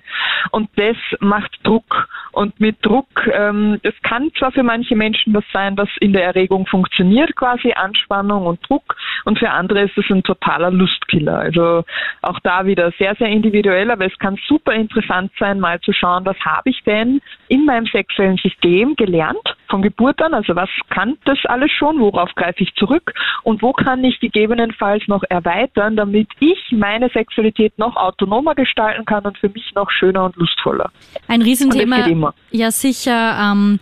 [0.51, 2.09] Und das macht Druck.
[2.33, 6.25] Und mit Druck, ähm, das kann zwar für manche Menschen was sein, was in der
[6.25, 11.39] Erregung funktioniert, quasi Anspannung und Druck, und für andere ist es ein totaler Lustkiller.
[11.39, 11.85] Also
[12.23, 16.25] auch da wieder sehr, sehr individuell, aber es kann super interessant sein, mal zu schauen,
[16.25, 21.17] was habe ich denn in meinem sexuellen System gelernt von Geburt an, also was kann
[21.25, 26.29] das alles schon, worauf greife ich zurück und wo kann ich gegebenenfalls noch erweitern, damit
[26.41, 30.91] ich meine Sexualität noch autonomer gestalten kann und für mich noch schöner und lustvoller.
[31.29, 31.97] Ein Riesenthema.
[31.97, 32.35] Das geht immer.
[32.51, 33.37] Ja, sicher.
[33.41, 33.79] Ähm,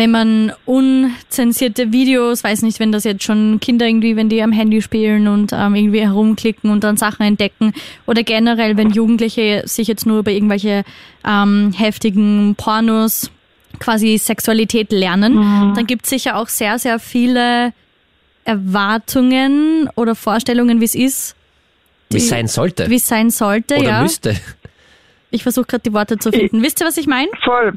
[0.00, 4.50] wenn man unzensierte Videos, weiß nicht, wenn das jetzt schon Kinder irgendwie, wenn die am
[4.50, 7.74] Handy spielen und ähm, irgendwie herumklicken und dann Sachen entdecken
[8.06, 10.84] oder generell, wenn Jugendliche sich jetzt nur über irgendwelche
[11.22, 13.30] ähm, heftigen Pornos
[13.78, 15.74] quasi Sexualität lernen, Mhm.
[15.74, 17.74] dann gibt es sicher auch sehr, sehr viele
[18.44, 21.36] Erwartungen oder Vorstellungen, wie es ist,
[22.10, 22.88] Wie es sein sollte.
[22.88, 23.76] wie es sein sollte.
[23.76, 24.02] Oder ja.
[24.02, 24.34] müsste.
[25.30, 26.62] Ich versuche gerade die Worte zu finden.
[26.62, 27.28] Wisst ihr, was ich meine?
[27.44, 27.74] Voll.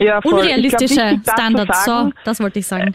[0.00, 0.34] Ja, voll.
[0.34, 1.84] Unrealistische glaub, Standards.
[1.84, 2.94] So, sagen, das wollte ich sagen.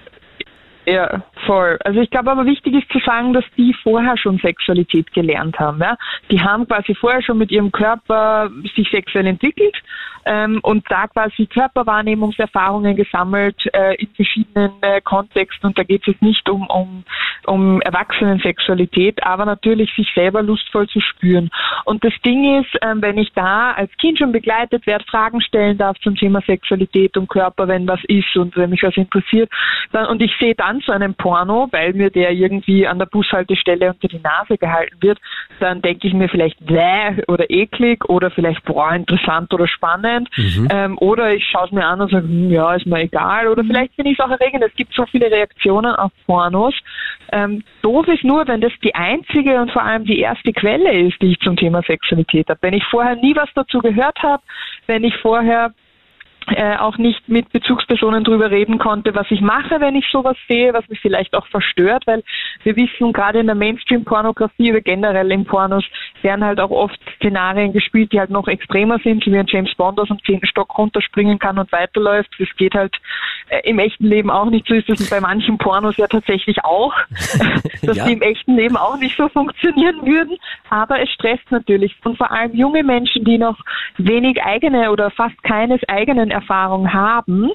[0.88, 1.78] Ja, voll.
[1.84, 5.80] Also ich glaube aber wichtig ist zu sagen, dass die vorher schon Sexualität gelernt haben.
[5.80, 5.98] Ja?
[6.30, 9.76] Die haben quasi vorher schon mit ihrem Körper sich sexuell entwickelt
[10.26, 15.68] ähm, und da quasi Körperwahrnehmungserfahrungen gesammelt äh, in verschiedenen äh, Kontexten.
[15.68, 17.04] Und da geht es jetzt nicht um, um,
[17.46, 21.50] um Erwachsenensexualität, aber natürlich sich selber lustvoll zu spüren.
[21.86, 25.78] Und das Ding ist, ähm, wenn ich da als Kind schon begleitet werde, Fragen stellen
[25.78, 29.52] darf zum Thema Sexualität und Körper, wenn was ist und wenn mich was interessiert,
[29.92, 33.92] dann, und ich sehe dann so einen Porno, weil mir der irgendwie an der Bushaltestelle
[33.92, 35.20] unter die Nase gehalten wird,
[35.60, 40.15] dann denke ich mir vielleicht bläh oder eklig oder vielleicht boah, interessant oder spannend.
[40.70, 43.48] Ähm, oder ich schaue es mir an und sage, hm, ja, ist mir egal.
[43.48, 44.64] Oder vielleicht finde ich es auch erregend.
[44.64, 46.74] Es gibt so viele Reaktionen auf Pornos.
[47.32, 51.22] Ähm, doof ist nur, wenn das die einzige und vor allem die erste Quelle ist,
[51.22, 52.60] die ich zum Thema Sexualität habe.
[52.62, 54.44] Wenn ich vorher nie was dazu gehört habe,
[54.88, 55.74] wenn ich vorher
[56.48, 60.74] äh, auch nicht mit Bezugspersonen drüber reden konnte, was ich mache, wenn ich sowas sehe,
[60.74, 62.24] was mich vielleicht auch verstört, weil
[62.64, 65.84] wir wissen, gerade in der Mainstream-Pornografie oder generell in Pornos
[66.22, 70.00] werden halt auch oft Szenarien gespielt, die halt noch extremer sind, wie ein James Bond
[70.00, 72.30] aus dem zehnten Stock runterspringen kann und weiterläuft.
[72.40, 72.96] Das geht halt
[73.50, 76.94] äh, im echten Leben auch nicht so, ist das bei manchen Pornos ja tatsächlich auch,
[77.84, 78.06] dass Ja.
[78.06, 80.38] die im echten Leben auch nicht so funktionieren würden,
[80.70, 83.58] aber es stresst natürlich und vor allem junge Menschen, die noch
[83.98, 87.52] wenig eigene oder fast keines eigenen Erfahrung haben,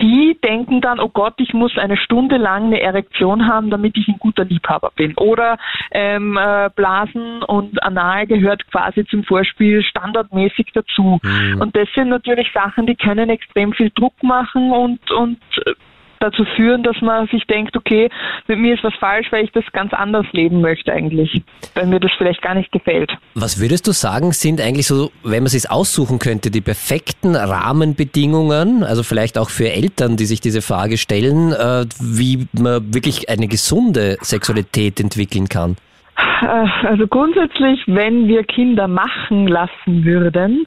[0.00, 4.08] die denken dann, oh Gott, ich muss eine Stunde lang eine Erektion haben, damit ich
[4.08, 5.14] ein guter Liebhaber bin.
[5.16, 5.58] Oder
[5.90, 11.20] ähm, äh, Blasen und Anal gehört quasi zum Vorspiel standardmäßig dazu.
[11.60, 15.74] Und das sind natürlich Sachen, die können extrem viel Druck machen und, und äh,
[16.20, 18.08] dazu führen, dass man sich denkt, okay,
[18.46, 21.42] mit mir ist was falsch, weil ich das ganz anders leben möchte eigentlich,
[21.74, 23.10] weil mir das vielleicht gar nicht gefällt.
[23.34, 27.34] Was würdest du sagen, sind eigentlich so, wenn man es sich aussuchen könnte, die perfekten
[27.34, 33.28] Rahmenbedingungen, also vielleicht auch für Eltern, die sich diese Frage stellen, äh, wie man wirklich
[33.28, 35.76] eine gesunde Sexualität entwickeln kann?
[36.42, 40.66] Äh, Also grundsätzlich, wenn wir Kinder machen lassen würden,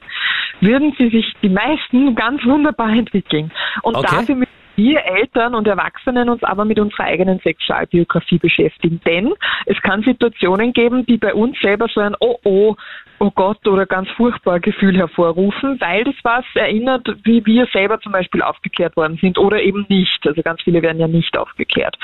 [0.62, 3.52] würden sie sich die meisten ganz wunderbar entwickeln.
[3.84, 4.16] Und Okay.
[4.16, 9.00] dafür müssen wir Eltern und Erwachsenen uns aber mit unserer eigenen Sexualbiografie beschäftigen.
[9.06, 9.34] Denn
[9.66, 12.76] es kann Situationen geben, die bei uns selber so ein Oh oh,
[13.19, 18.12] oh Gott oder ganz furchtbar Gefühl hervorrufen, weil das was erinnert, wie wir selber zum
[18.12, 20.26] Beispiel aufgeklärt worden sind oder eben nicht.
[20.26, 21.97] Also ganz viele werden ja nicht aufgeklärt.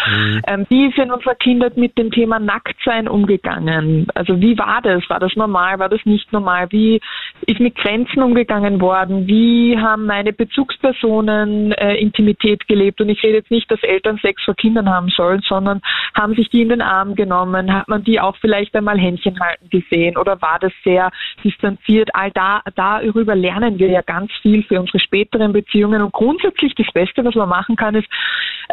[0.47, 4.07] Ähm, wie ist in unserer Kindheit mit dem Thema Nacktsein umgegangen?
[4.15, 5.09] Also wie war das?
[5.09, 5.79] War das normal?
[5.79, 6.67] War das nicht normal?
[6.71, 6.99] Wie
[7.45, 9.27] ist mit Grenzen umgegangen worden?
[9.27, 13.01] Wie haben meine Bezugspersonen äh, Intimität gelebt.
[13.01, 15.81] Und ich rede jetzt nicht, dass Eltern Sex vor Kindern haben sollen, sondern
[16.13, 19.69] haben sich die in den Arm genommen, hat man die auch vielleicht einmal Händchen halten
[19.69, 20.98] gesehen oder war das sehr
[21.43, 22.09] distanziert?
[22.13, 26.01] All da, darüber lernen wir ja ganz viel für unsere späteren Beziehungen.
[26.01, 28.07] Und grundsätzlich das Beste, was man machen kann, ist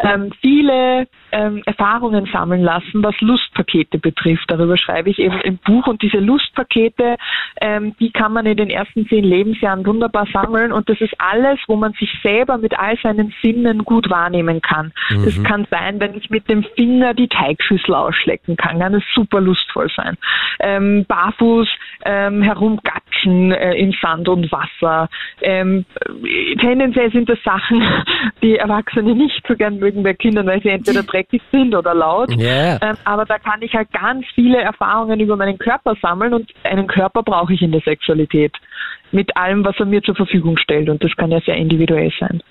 [0.02, 4.44] ähm, viele ähm, Erfahrungen sammeln lassen, was Lustpakete betrifft.
[4.48, 5.86] Darüber schreibe ich eben im Buch.
[5.86, 7.16] Und diese Lustpakete,
[7.60, 10.72] ähm, die kann man in den ersten zehn Lebensjahren wunderbar sammeln.
[10.72, 14.92] Und das ist alles, wo man sich selber mit all seinen Sinnen gut wahrnehmen kann.
[15.10, 15.24] Mhm.
[15.24, 19.40] Das kann sein, wenn ich mit dem Finger die Teigschüssel ausschlecken kann, kann es super
[19.40, 20.16] lustvoll sein.
[20.60, 21.68] Ähm, barfuß
[22.04, 25.08] ähm, herumgatschen äh, im Sand und Wasser.
[25.40, 25.84] Ähm,
[26.60, 27.82] tendenziell sind das Sachen,
[28.42, 32.30] die Erwachsene nicht so gern mögen bei Kindern, weil sie entweder dreckig sind oder laut.
[32.36, 32.78] Yeah.
[32.82, 36.86] Ähm, aber da kann ich halt ganz viele Erfahrungen über meinen Körper sammeln und einen
[36.86, 38.52] Körper brauche ich in der Sexualität.
[39.12, 40.88] Mit allem, was er mir zur Verfügung stellt.
[40.88, 42.42] Und das kann ja sehr individuell sein.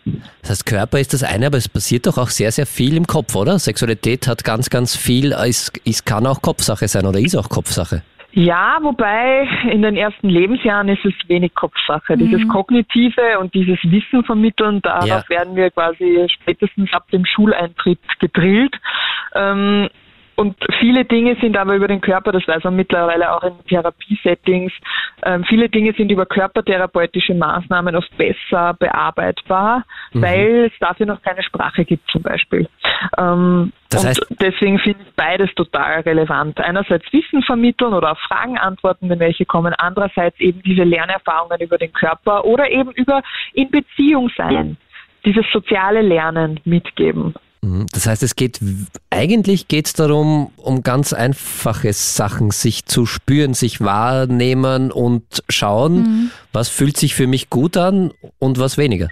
[0.42, 3.06] Das heißt, Körper ist das eine, aber es passiert doch auch sehr, sehr viel im
[3.06, 3.60] Kopf, oder?
[3.60, 8.04] Sexualität hat ganz, ganz viel, es, es kann auch Kopfsache sein oder ist auch Kopfsache.
[8.38, 12.16] Ja, wobei in den ersten Lebensjahren ist es wenig Kopfsache.
[12.16, 12.20] Mhm.
[12.20, 15.24] Dieses Kognitive und dieses Wissen vermitteln, darauf ja.
[15.30, 18.76] werden wir quasi spätestens ab dem Schuleintritt gedrillt.
[19.36, 19.88] Ähm,
[20.36, 24.72] und viele Dinge sind aber über den Körper, das weiß man mittlerweile auch in Therapiesettings,
[25.24, 30.22] ähm, viele Dinge sind über körpertherapeutische Maßnahmen oft besser bearbeitbar, mhm.
[30.22, 32.68] weil es dafür noch keine Sprache gibt zum Beispiel.
[33.18, 36.60] Ähm, das heißt, und deswegen finde ich beides total relevant.
[36.60, 39.74] Einerseits Wissen vermitteln oder auf Fragen antworten, wenn welche kommen.
[39.78, 43.22] Andererseits eben diese Lernerfahrungen über den Körper oder eben über
[43.54, 44.78] in Beziehung sein.
[45.24, 47.34] Dieses soziale Lernen mitgeben.
[47.66, 47.88] Mhm.
[47.92, 48.60] Das heißt, es geht
[49.10, 55.96] eigentlich geht es darum, um ganz einfache Sachen, sich zu spüren, sich wahrnehmen und schauen,
[55.96, 56.32] mhm.
[56.54, 59.10] was fühlt sich für mich gut an und was weniger.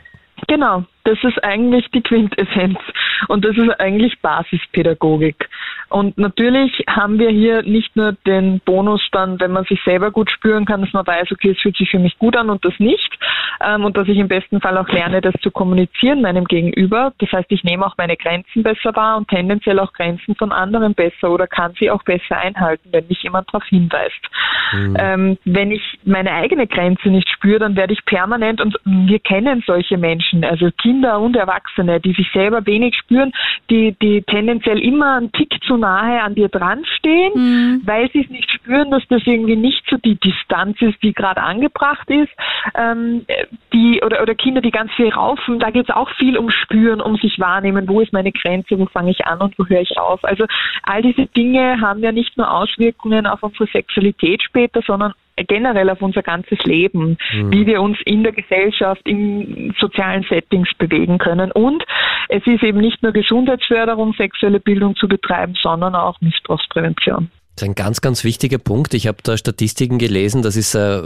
[0.48, 2.80] Genau, das ist eigentlich die Quintessenz
[3.28, 5.50] und das ist eigentlich Basispädagogik.
[5.90, 10.32] Und natürlich haben wir hier nicht nur den Bonus dann, wenn man sich selber gut
[10.32, 12.74] spüren kann, dass man weiß, okay, es fühlt sich für mich gut an und das
[12.80, 13.20] nicht.
[13.64, 17.14] Ähm, und dass ich im besten Fall auch lerne, das zu kommunizieren meinem Gegenüber.
[17.20, 20.96] Das heißt, ich nehme auch meine Grenzen besser wahr und tendenziell auch Grenzen von anderen
[20.96, 24.30] besser oder kann sie auch besser einhalten, wenn mich jemand darauf hinweist.
[24.72, 24.98] Mhm.
[24.98, 29.64] Ähm, wenn ich meine eigene Grenze nicht spüre, dann werde ich permanent, und wir kennen
[29.68, 33.32] solche Menschen, also Kinder und Erwachsene, die sich selber wenig spüren,
[33.70, 37.82] die, die tendenziell immer einen Tick zu nahe an dir dran stehen, mhm.
[37.86, 41.42] weil sie es nicht spüren, dass das irgendwie nicht so die Distanz ist, die gerade
[41.42, 42.32] angebracht ist.
[42.76, 43.26] Ähm,
[43.74, 47.02] die oder, oder Kinder, die ganz viel raufen, da geht es auch viel um Spüren,
[47.02, 49.98] um sich wahrnehmen, wo ist meine Grenze, wo fange ich an und wo höre ich
[49.98, 50.24] auf.
[50.24, 50.46] Also
[50.84, 56.02] all diese Dinge haben ja nicht nur Auswirkungen auf unsere Sexualität später, sondern generell auf
[56.02, 57.52] unser ganzes Leben, mhm.
[57.52, 61.52] wie wir uns in der Gesellschaft, in sozialen Settings bewegen können.
[61.52, 61.84] Und
[62.30, 67.30] es ist eben nicht nur Gesundheitsförderung, sexuelle Bildung zu betreiben, sondern auch Missbrauchsprävention.
[67.56, 68.96] Das ist ein ganz, ganz wichtiger Punkt.
[68.96, 71.04] Ich habe da Statistiken gelesen, das ist äh,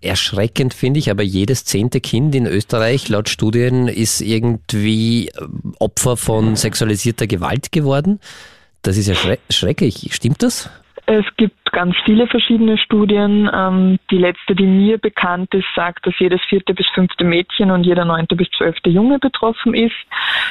[0.00, 5.46] erschreckend, finde ich, aber jedes zehnte Kind in Österreich laut Studien ist irgendwie äh,
[5.78, 8.18] Opfer von sexualisierter Gewalt geworden.
[8.82, 9.14] Das ist ja
[9.48, 10.08] schrecklich.
[10.12, 10.68] Stimmt das?
[11.06, 13.50] Es gibt ganz viele verschiedene Studien.
[13.52, 17.84] Ähm, die letzte, die mir bekannt ist, sagt, dass jedes vierte bis fünfte Mädchen und
[17.84, 19.94] jeder neunte bis zwölfte Junge betroffen ist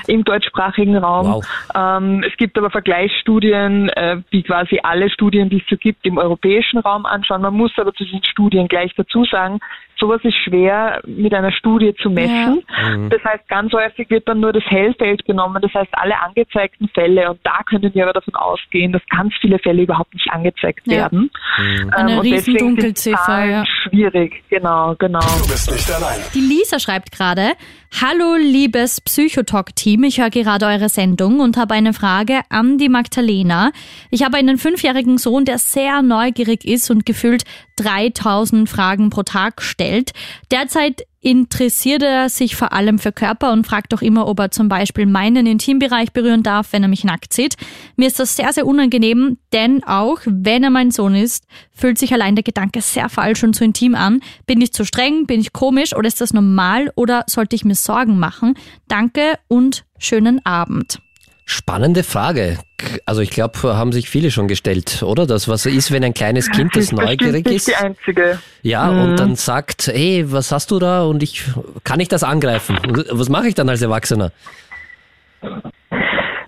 [0.06, 1.34] im deutschsprachigen Raum.
[1.34, 1.46] Wow.
[1.76, 6.18] Ähm, es gibt aber Vergleichsstudien, äh, wie quasi alle Studien, die es so gibt, im
[6.18, 7.42] europäischen Raum anschauen.
[7.42, 9.60] Man muss aber zu diesen Studien gleich dazu sagen,
[9.98, 12.62] sowas ist schwer mit einer Studie zu messen.
[12.68, 12.98] Ja.
[12.98, 13.10] Mhm.
[13.10, 17.32] Das heißt, ganz häufig wird dann nur das Hellfeld genommen, das heißt alle angezeigten Fälle
[17.32, 20.42] und da können wir aber davon ausgehen, dass ganz viele Fälle überhaupt nicht angezeigt
[20.86, 20.97] ja.
[20.97, 21.32] werden.
[21.58, 21.89] Mhm.
[21.91, 23.63] Eine ähm, riesen Dunkelziffer, ja.
[23.65, 25.19] Schwierig, genau, genau.
[25.19, 26.19] Du bist nicht allein.
[26.34, 27.53] Die Lisa schreibt gerade,
[28.01, 33.71] Hallo liebes Psychotalk-Team, ich höre gerade eure Sendung und habe eine Frage an die Magdalena.
[34.10, 37.43] Ich habe einen fünfjährigen Sohn, der sehr neugierig ist und gefühlt
[37.75, 40.12] 3000 Fragen pro Tag stellt.
[40.51, 44.68] Derzeit interessiert er sich vor allem für Körper und fragt auch immer, ob er zum
[44.68, 47.56] Beispiel meinen Intimbereich berühren darf, wenn er mich nackt sieht.
[47.96, 52.14] Mir ist das sehr, sehr unangenehm, denn auch wenn er mein Sohn ist, fühlt sich
[52.14, 54.20] allein der Gedanke sehr falsch und zu intim an.
[54.46, 55.26] Bin ich zu streng?
[55.26, 55.96] Bin ich komisch?
[55.96, 56.92] Oder ist das normal?
[56.96, 58.56] Oder sollte ich mir Sorgen machen?
[58.90, 61.00] Danke und schönen Abend.
[61.45, 62.58] Spannende Frage.
[63.06, 65.25] Also ich glaube, haben sich viele schon gestellt, oder?
[65.25, 67.67] Das, was ist, wenn ein kleines Kind, das neugierig ist.
[67.67, 68.39] Die einzige.
[68.62, 69.01] Ja, mhm.
[69.01, 71.03] und dann sagt, hey, was hast du da?
[71.03, 71.43] Und ich
[71.84, 72.77] kann ich das angreifen?
[73.12, 74.32] Was mache ich dann als Erwachsener?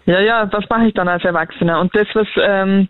[0.05, 1.79] Ja, ja, was mache ich dann als Erwachsener?
[1.79, 2.87] Und das, was ähm,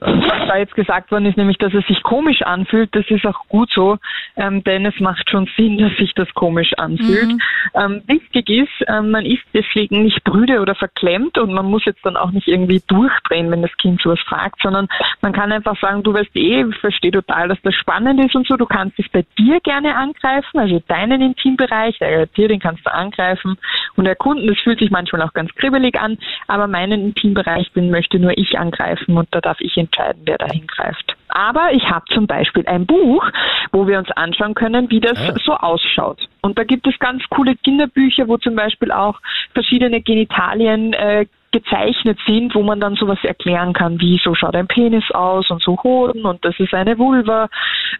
[0.00, 3.46] was da jetzt gesagt worden ist, nämlich, dass es sich komisch anfühlt, das ist auch
[3.48, 3.98] gut so,
[4.36, 7.28] ähm, denn es macht schon Sinn, dass sich das komisch anfühlt.
[7.28, 7.40] Mhm.
[7.74, 12.04] Ähm, wichtig ist, ähm, man ist deswegen nicht brüde oder verklemmt und man muss jetzt
[12.04, 14.88] dann auch nicht irgendwie durchdrehen, wenn das Kind sowas fragt, sondern
[15.20, 18.46] man kann einfach sagen, du weißt eh, ich verstehe total, dass das spannend ist und
[18.46, 22.84] so, du kannst es bei dir gerne angreifen, also deinen Intimbereich, der Tier, den kannst
[22.86, 23.56] du angreifen
[23.96, 24.46] und erkunden.
[24.46, 28.58] Das fühlt sich manchmal auch ganz kribbelig an, aber meinen Intimbereich, den möchte nur ich
[28.58, 31.14] angreifen und da darf ich entscheiden, wer da hingreift.
[31.28, 33.24] Aber ich habe zum Beispiel ein Buch,
[33.70, 35.34] wo wir uns anschauen können, wie das ja.
[35.44, 36.26] so ausschaut.
[36.40, 39.20] Und da gibt es ganz coole Kinderbücher, wo zum Beispiel auch
[39.52, 44.68] verschiedene Genitalien äh, gezeichnet sind, wo man dann sowas erklären kann, wie so schaut ein
[44.68, 47.48] Penis aus und so Hoden und das ist eine Vulva.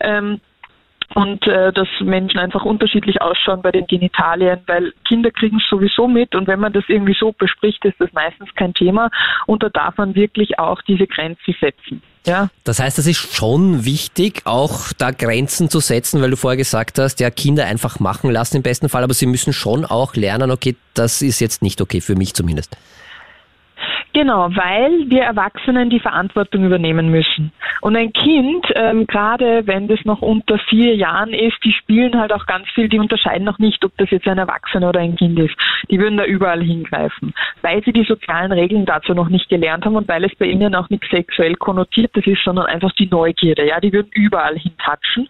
[0.01, 0.41] Ähm,
[1.15, 6.09] und äh, dass Menschen einfach unterschiedlich ausschauen bei den Genitalien, weil Kinder kriegen es sowieso
[6.09, 9.11] mit und wenn man das irgendwie so bespricht, ist das meistens kein Thema
[9.47, 12.03] und da darf man wirklich auch diese Grenzen setzen.
[12.27, 12.49] Ja.
[12.65, 16.99] Das heißt, es ist schon wichtig, auch da Grenzen zu setzen, weil du vorher gesagt
[16.99, 20.51] hast, ja, Kinder einfach machen lassen im besten Fall, aber sie müssen schon auch lernen,
[20.51, 22.77] okay, das ist jetzt nicht okay, für mich zumindest.
[24.15, 27.51] Genau, weil wir Erwachsenen die Verantwortung übernehmen müssen.
[27.81, 32.31] Und ein Kind, ähm, gerade wenn das noch unter vier Jahren ist, die spielen halt
[32.31, 35.39] auch ganz viel, die unterscheiden noch nicht, ob das jetzt ein Erwachsener oder ein Kind
[35.39, 35.55] ist.
[35.91, 39.97] Die würden da überall hingreifen, weil sie die sozialen Regeln dazu noch nicht gelernt haben
[39.97, 43.67] und weil es bei ihnen auch nicht sexuell konnotiertes ist, sondern einfach die Neugierde.
[43.67, 45.29] Ja, die würden überall hintatschen.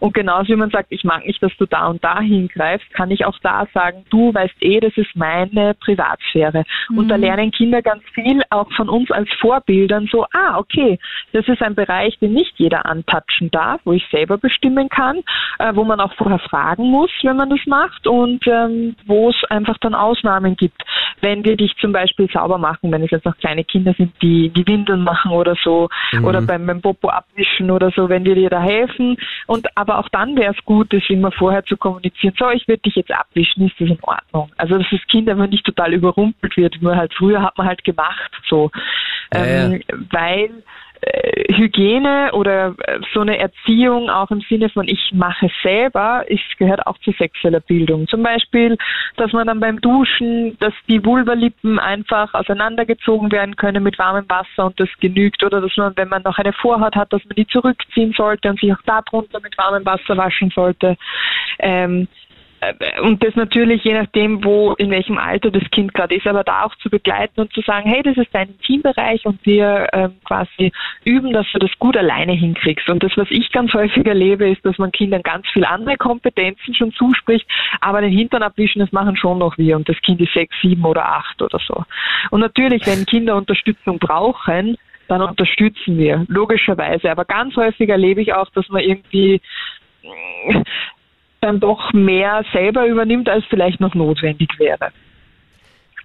[0.00, 3.12] Und genauso wie man sagt, ich mag nicht, dass du da und da hingreifst, kann
[3.12, 6.64] ich auch da sagen, du weißt eh, das ist meine Privatsphäre.
[6.88, 6.98] Mhm.
[6.98, 7.22] Und da mhm.
[7.22, 10.98] lernen Kinder ganz viel viel auch von uns als Vorbildern so, ah, okay,
[11.32, 15.18] das ist ein Bereich, den nicht jeder antatschen darf, wo ich selber bestimmen kann,
[15.58, 19.36] äh, wo man auch vorher fragen muss, wenn man das macht und ähm, wo es
[19.50, 20.82] einfach dann Ausnahmen gibt.
[21.20, 24.48] Wenn wir dich zum Beispiel sauber machen, wenn es jetzt noch kleine Kinder sind, die
[24.50, 26.24] die Windeln machen oder so, mhm.
[26.24, 29.16] oder beim, beim Popo abwischen oder so, wenn wir dir da helfen.
[29.46, 32.34] Und aber auch dann wäre es gut, das immer vorher zu kommunizieren.
[32.38, 34.50] So, ich würde dich jetzt abwischen, ist das in Ordnung?
[34.56, 36.76] Also dass das Kind einfach nicht total überrumpelt wird.
[36.80, 38.70] Nur halt früher hat man halt gemacht macht, so.
[39.32, 39.96] Ja, ähm, ja.
[40.10, 40.62] Weil
[41.04, 46.56] äh, Hygiene oder äh, so eine Erziehung auch im Sinne von ich mache selber, ist,
[46.58, 48.08] gehört auch zu sexueller Bildung.
[48.08, 48.78] Zum Beispiel,
[49.16, 54.66] dass man dann beim Duschen, dass die Vulvalippen einfach auseinandergezogen werden können mit warmem Wasser
[54.66, 57.46] und das genügt oder dass man, wenn man noch eine Vorhaut hat, dass man die
[57.48, 60.96] zurückziehen sollte und sich auch darunter mit warmem Wasser waschen sollte.
[61.58, 62.33] Ähm, äh,
[63.02, 66.64] und das natürlich je nachdem, wo, in welchem Alter das Kind gerade ist, aber da
[66.64, 70.72] auch zu begleiten und zu sagen, hey, das ist dein Teambereich und wir ähm, quasi
[71.04, 72.88] üben, dass du das gut alleine hinkriegst.
[72.88, 76.74] Und das, was ich ganz häufig erlebe, ist, dass man Kindern ganz viel andere Kompetenzen
[76.74, 77.46] schon zuspricht,
[77.80, 80.84] aber den Hintern abwischen, das machen schon noch wir und das Kind ist sechs, sieben
[80.84, 81.84] oder acht oder so.
[82.30, 84.76] Und natürlich, wenn Kinder Unterstützung brauchen,
[85.08, 87.10] dann unterstützen wir, logischerweise.
[87.10, 89.40] Aber ganz häufig erlebe ich auch, dass man irgendwie
[91.44, 94.90] dann doch mehr selber übernimmt, als vielleicht noch notwendig wäre.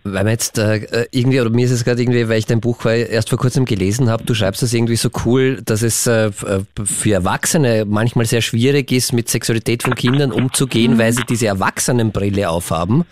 [0.03, 2.85] Weil man jetzt äh, irgendwie, oder mir ist es gerade irgendwie, weil ich dein Buch
[2.85, 7.11] erst vor kurzem gelesen habe, du schreibst das irgendwie so cool, dass es äh, für
[7.11, 13.05] Erwachsene manchmal sehr schwierig ist, mit Sexualität von Kindern umzugehen, weil sie diese Erwachsenenbrille aufhaben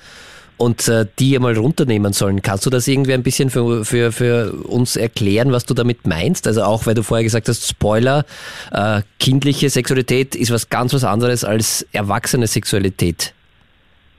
[0.58, 2.42] und äh, die einmal runternehmen sollen.
[2.42, 6.48] Kannst du das irgendwie ein bisschen für, für, für uns erklären, was du damit meinst?
[6.48, 8.26] Also auch, weil du vorher gesagt hast, Spoiler,
[8.72, 13.34] äh, kindliche Sexualität ist was ganz was anderes als erwachsene Sexualität.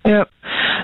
[0.06, 0.26] Ja.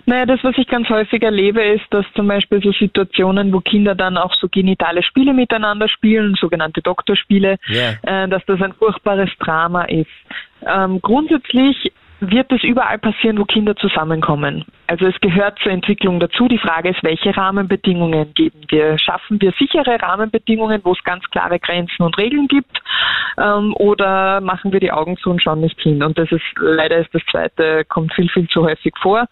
[0.07, 3.95] Naja, das, was ich ganz häufig erlebe, ist, dass zum Beispiel so Situationen, wo Kinder
[3.95, 7.95] dann auch so genitale Spiele miteinander spielen, sogenannte Doktorspiele, yeah.
[8.03, 10.11] äh, dass das ein furchtbares Drama ist.
[10.67, 11.91] Ähm, grundsätzlich
[12.21, 14.65] wird es überall passieren, wo Kinder zusammenkommen.
[14.87, 16.49] Also es gehört zur Entwicklung dazu.
[16.49, 18.99] Die Frage ist, welche Rahmenbedingungen geben wir?
[18.99, 22.81] Schaffen wir sichere Rahmenbedingungen, wo es ganz klare Grenzen und Regeln gibt?
[23.39, 26.03] Ähm, oder machen wir die Augen zu und schauen nicht hin?
[26.03, 29.27] Und das ist leider ist das Zweite, kommt viel, viel zu häufig vor.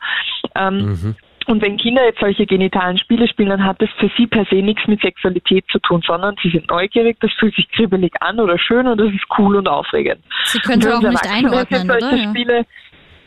[0.57, 1.16] Ähm, mhm.
[1.46, 4.57] Und wenn Kinder jetzt solche genitalen Spiele spielen, dann hat das für sie per se
[4.57, 8.59] nichts mit Sexualität zu tun, sondern sie sind neugierig, das fühlt sich kribbelig an oder
[8.59, 10.20] schön und das ist cool und aufregend.
[10.44, 12.18] Sie können auch nicht einordnen, oder?
[12.18, 12.66] Spiele,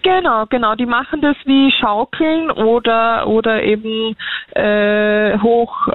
[0.06, 0.76] Genau, genau.
[0.76, 4.16] Die machen das wie Schaukeln oder oder eben
[4.52, 5.88] äh, hoch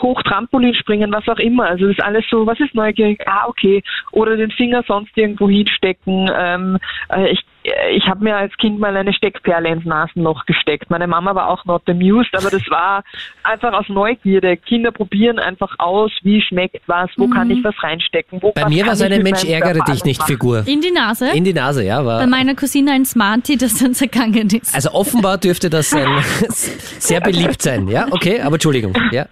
[0.00, 1.66] hoch Trampolin springen, was auch immer.
[1.66, 2.46] Also das ist alles so.
[2.46, 3.20] Was ist neugierig?
[3.26, 3.82] Ah, okay.
[4.12, 6.30] Oder den Finger sonst irgendwo hinstecken.
[6.34, 6.78] Ähm,
[7.10, 10.90] äh, ich ich habe mir als Kind mal eine Steckperle ins Nasenloch gesteckt.
[10.90, 13.02] Meine Mama war auch not amused, aber das war
[13.42, 14.58] einfach aus Neugierde.
[14.58, 17.30] Kinder probieren einfach aus, wie schmeckt was, wo mhm.
[17.30, 18.42] kann ich was reinstecken.
[18.42, 20.64] Wo, Bei mir war es eine Mensch ärgere dich nicht Figur.
[20.66, 21.30] In die Nase?
[21.32, 22.04] In die Nase, ja.
[22.04, 24.74] War Bei meiner Cousine ein Smarty, das dann zergangen ist.
[24.74, 25.90] Also offenbar dürfte das
[26.98, 28.08] sehr beliebt sein, ja?
[28.10, 29.26] Okay, aber Entschuldigung, ja.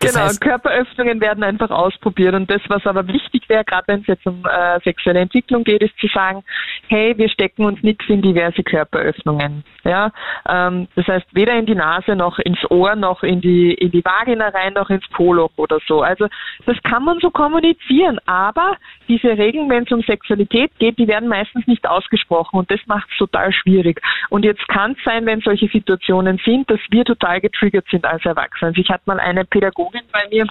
[0.00, 2.34] Das genau, heißt- Körperöffnungen werden einfach ausprobiert.
[2.34, 5.82] Und das, was aber wichtig wäre, gerade wenn es jetzt um äh, sexuelle Entwicklung geht,
[5.82, 6.44] ist zu sagen,
[6.88, 9.64] hey, wir stecken uns nichts in diverse Körperöffnungen.
[9.84, 10.12] Ja,
[10.48, 14.04] ähm, das heißt weder in die Nase noch ins Ohr noch in die in die
[14.04, 16.02] Vagina rein noch ins Poloch oder so.
[16.02, 16.28] Also
[16.66, 18.76] das kann man so kommunizieren, aber
[19.08, 23.08] diese Regeln, wenn es um Sexualität geht, die werden meistens nicht ausgesprochen und das macht
[23.10, 24.00] es total schwierig.
[24.28, 28.24] Und jetzt kann es sein, wenn solche Situationen sind, dass wir total getriggert sind als
[28.24, 28.68] Erwachsene.
[28.68, 30.46] Also ich hatte mal eine Pädagogin bei mir,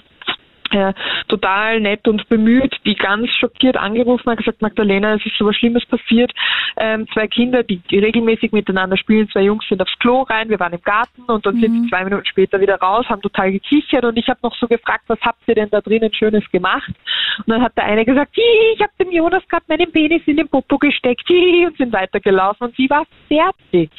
[0.70, 0.92] äh,
[1.28, 5.56] total nett und bemüht, die ganz schockiert angerufen hat, gesagt, Magdalena, es ist so was
[5.56, 6.32] Schlimmes passiert.
[6.76, 10.72] Ähm, zwei Kinder, die regelmäßig miteinander spielen, zwei Jungs sind aufs Klo rein, wir waren
[10.72, 14.16] im Garten und dann sind sie zwei Minuten später wieder raus, haben total gekichert und
[14.16, 16.92] ich habe noch so gefragt, was habt ihr denn da drinnen Schönes gemacht?
[17.38, 20.36] Und dann hat der eine gesagt, "Hihi, ich habe dem Jonas gerade meinen Penis in
[20.36, 23.90] den Popo gesteckt hihi", und sind weitergelaufen und sie war fertig.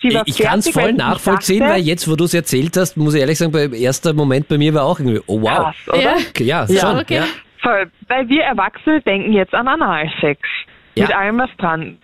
[0.00, 2.96] Sie war Ich kann es voll nachvollziehen, dachte, weil jetzt, wo du es erzählt hast,
[2.96, 5.50] muss ich ehrlich sagen, beim ersten Moment bei mir war auch irgendwie, oh wow.
[5.50, 6.00] krass, oder?
[6.00, 6.16] Ja.
[6.38, 6.98] Ja, Ja, schon.
[7.00, 7.14] okay.
[7.16, 7.24] Ja.
[7.62, 10.40] Voll, weil wir Erwachsene denken jetzt an Analsex.
[10.94, 11.06] Ja.
[11.06, 11.98] Mit allem, was dran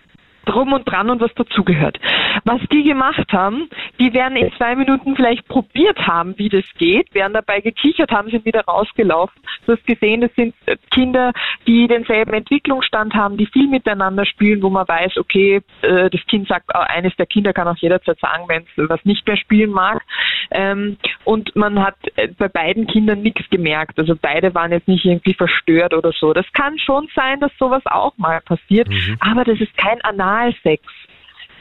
[0.45, 1.99] drum und dran und was dazugehört.
[2.45, 3.68] Was die gemacht haben,
[3.99, 8.30] die werden in zwei Minuten vielleicht probiert haben, wie das geht, werden dabei gekichert haben,
[8.30, 9.40] sind wieder rausgelaufen.
[9.66, 11.32] Du hast gesehen, das sind äh, Kinder,
[11.66, 16.49] die denselben Entwicklungsstand haben, die viel miteinander spielen, wo man weiß, okay, äh, das Kind
[16.49, 19.70] sagt, äh, eines der Kinder kann auch jederzeit sagen, wenn es was nicht mehr spielen
[19.70, 20.03] mag.
[20.51, 21.97] Ähm, und man hat
[22.38, 23.99] bei beiden Kindern nichts gemerkt.
[23.99, 26.32] Also beide waren jetzt nicht irgendwie verstört oder so.
[26.32, 28.88] Das kann schon sein, dass sowas auch mal passiert,
[29.20, 30.01] aber das ist kein
[30.35, 30.82] Analsex.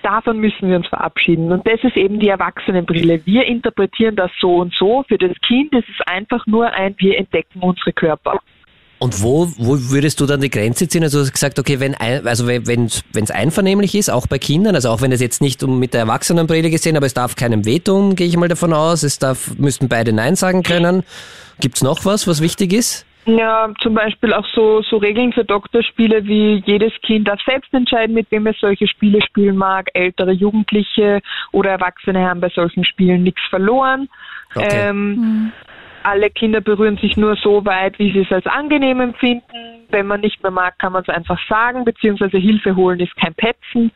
[0.01, 1.51] Davon müssen wir uns verabschieden.
[1.51, 3.25] Und das ist eben die Erwachsenenbrille.
[3.25, 5.05] Wir interpretieren das so und so.
[5.07, 8.39] Für das Kind ist es einfach nur ein, wir entdecken unsere Körper.
[8.99, 11.03] Und wo, wo würdest du dann die Grenze ziehen?
[11.03, 14.89] Also du hast gesagt, okay, wenn also wenn es einvernehmlich ist, auch bei Kindern, also
[14.89, 18.27] auch wenn es jetzt nicht mit der Erwachsenenbrille gesehen, aber es darf keinem wehtun, gehe
[18.27, 19.03] ich mal davon aus.
[19.03, 21.03] Es darf, müssten beide Nein sagen können.
[21.59, 23.05] Gibt's noch was, was wichtig ist?
[23.25, 28.13] Ja, zum Beispiel auch so, so Regeln für Doktorspiele wie jedes Kind darf selbst entscheiden,
[28.13, 29.87] mit wem es solche Spiele spielen mag.
[29.93, 31.21] Ältere Jugendliche
[31.51, 34.09] oder Erwachsene haben bei solchen Spielen nichts verloren.
[34.55, 34.89] Okay.
[34.89, 35.51] Ähm,
[36.05, 39.43] alle Kinder berühren sich nur so weit, wie sie es als angenehm empfinden.
[39.89, 43.33] Wenn man nicht mehr mag, kann man es einfach sagen, beziehungsweise Hilfe holen ist kein
[43.33, 43.91] Petzen.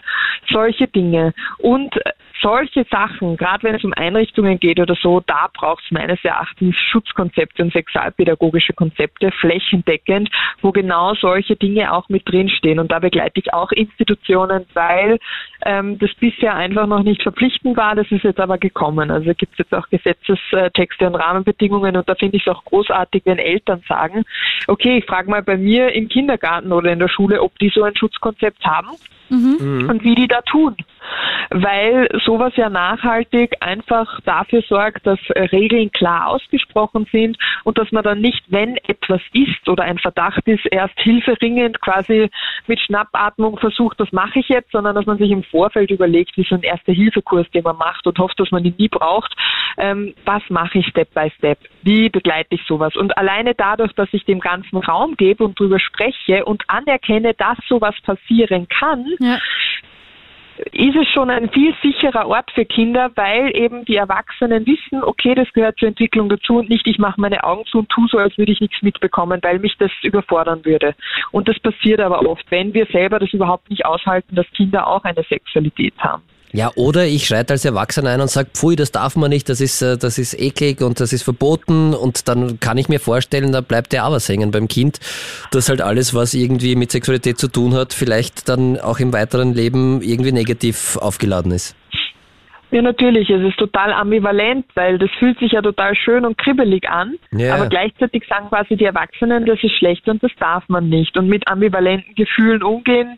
[0.50, 1.34] Solche Dinge.
[1.60, 5.92] Und äh, solche Sachen, gerade wenn es um Einrichtungen geht oder so, da braucht es
[5.92, 10.30] meines Erachtens Schutzkonzepte und sexualpädagogische Konzepte flächendeckend,
[10.62, 12.80] wo genau solche Dinge auch mit drinstehen.
[12.80, 15.20] Und da begleite ich auch Institutionen, weil
[15.66, 17.96] ähm, das bisher einfach noch nicht verpflichtend war.
[17.96, 19.12] Das ist jetzt aber gekommen.
[19.12, 23.24] Also gibt es jetzt auch Gesetzestexte und Rahmenbedingungen und da finde ich es auch großartig,
[23.26, 24.24] wenn Eltern sagen,
[24.68, 27.84] okay, ich frage mal bei mir im Kindergarten oder in der Schule, ob die so
[27.84, 28.90] ein Schutzkonzept haben
[29.90, 30.76] und wie die da tun.
[31.50, 38.04] Weil sowas ja nachhaltig einfach dafür sorgt, dass Regeln klar ausgesprochen sind und dass man
[38.04, 42.30] dann nicht, wenn etwas ist oder ein Verdacht ist, erst hilferingend quasi
[42.68, 46.46] mit Schnappatmung versucht, das mache ich jetzt, sondern dass man sich im Vorfeld überlegt, wie
[46.48, 49.34] so ein Erste-Hilfe-Kurs, den man macht und hofft, dass man ihn nie braucht,
[49.78, 51.60] ähm, was mache ich Step by Step?
[51.88, 52.98] Wie begleite ich sowas?
[52.98, 57.58] Und alleine dadurch, dass ich dem ganzen Raum gebe und drüber spreche und anerkenne, dass
[57.70, 59.40] sowas passieren kann, Ja.
[60.74, 65.34] ist es schon ein viel sicherer Ort für Kinder, weil eben die Erwachsenen wissen, okay,
[65.34, 68.18] das gehört zur Entwicklung dazu und nicht, ich mache meine Augen zu und tue so,
[68.18, 70.94] als würde ich nichts mitbekommen, weil mich das überfordern würde.
[71.32, 75.06] Und das passiert aber oft, wenn wir selber das überhaupt nicht aushalten, dass Kinder auch
[75.06, 76.24] eine Sexualität haben.
[76.54, 79.60] Ja, oder ich schreite als Erwachsener ein und sage, pfui, das darf man nicht, das
[79.60, 83.52] ist, äh, das ist eklig und das ist verboten und dann kann ich mir vorstellen,
[83.52, 85.00] da bleibt der aber hängen beim Kind,
[85.52, 89.54] dass halt alles, was irgendwie mit Sexualität zu tun hat, vielleicht dann auch im weiteren
[89.54, 91.76] Leben irgendwie negativ aufgeladen ist.
[92.72, 93.30] Ja, natürlich.
[93.30, 97.16] Es ist total ambivalent, weil das fühlt sich ja total schön und kribbelig an.
[97.32, 97.56] Ja.
[97.56, 101.18] Aber gleichzeitig sagen quasi die Erwachsenen, das ist schlecht und das darf man nicht.
[101.18, 103.18] Und mit ambivalenten Gefühlen umgehen,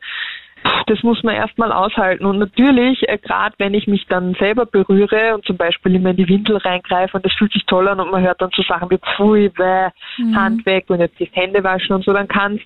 [0.88, 2.26] das muss man erstmal aushalten.
[2.26, 6.18] Und natürlich, äh, gerade wenn ich mich dann selber berühre und zum Beispiel immer in
[6.18, 8.89] die Windel reingreife und das fühlt sich toll an und man hört dann so Sachen
[8.89, 9.89] wie Pfui, bäh,
[10.36, 12.62] Hand weg und jetzt die Hände waschen und so, dann kann es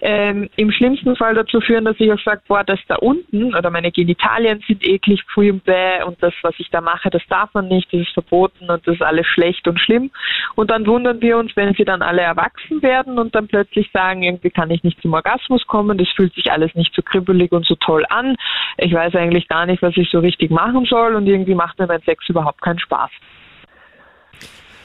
[0.00, 3.70] ähm, im schlimmsten Fall dazu führen, dass ich auch sage, boah, das da unten oder
[3.70, 7.52] meine Genitalien sind eklig, pfui und bäh und das, was ich da mache, das darf
[7.54, 10.10] man nicht, das ist verboten und das ist alles schlecht und schlimm.
[10.54, 14.22] Und dann wundern wir uns, wenn sie dann alle erwachsen werden und dann plötzlich sagen,
[14.22, 17.66] irgendwie kann ich nicht zum Orgasmus kommen, das fühlt sich alles nicht so kribbelig und
[17.66, 18.36] so toll an.
[18.78, 21.86] Ich weiß eigentlich gar nicht, was ich so richtig machen soll und irgendwie macht mir
[21.86, 23.10] mein Sex überhaupt keinen Spaß.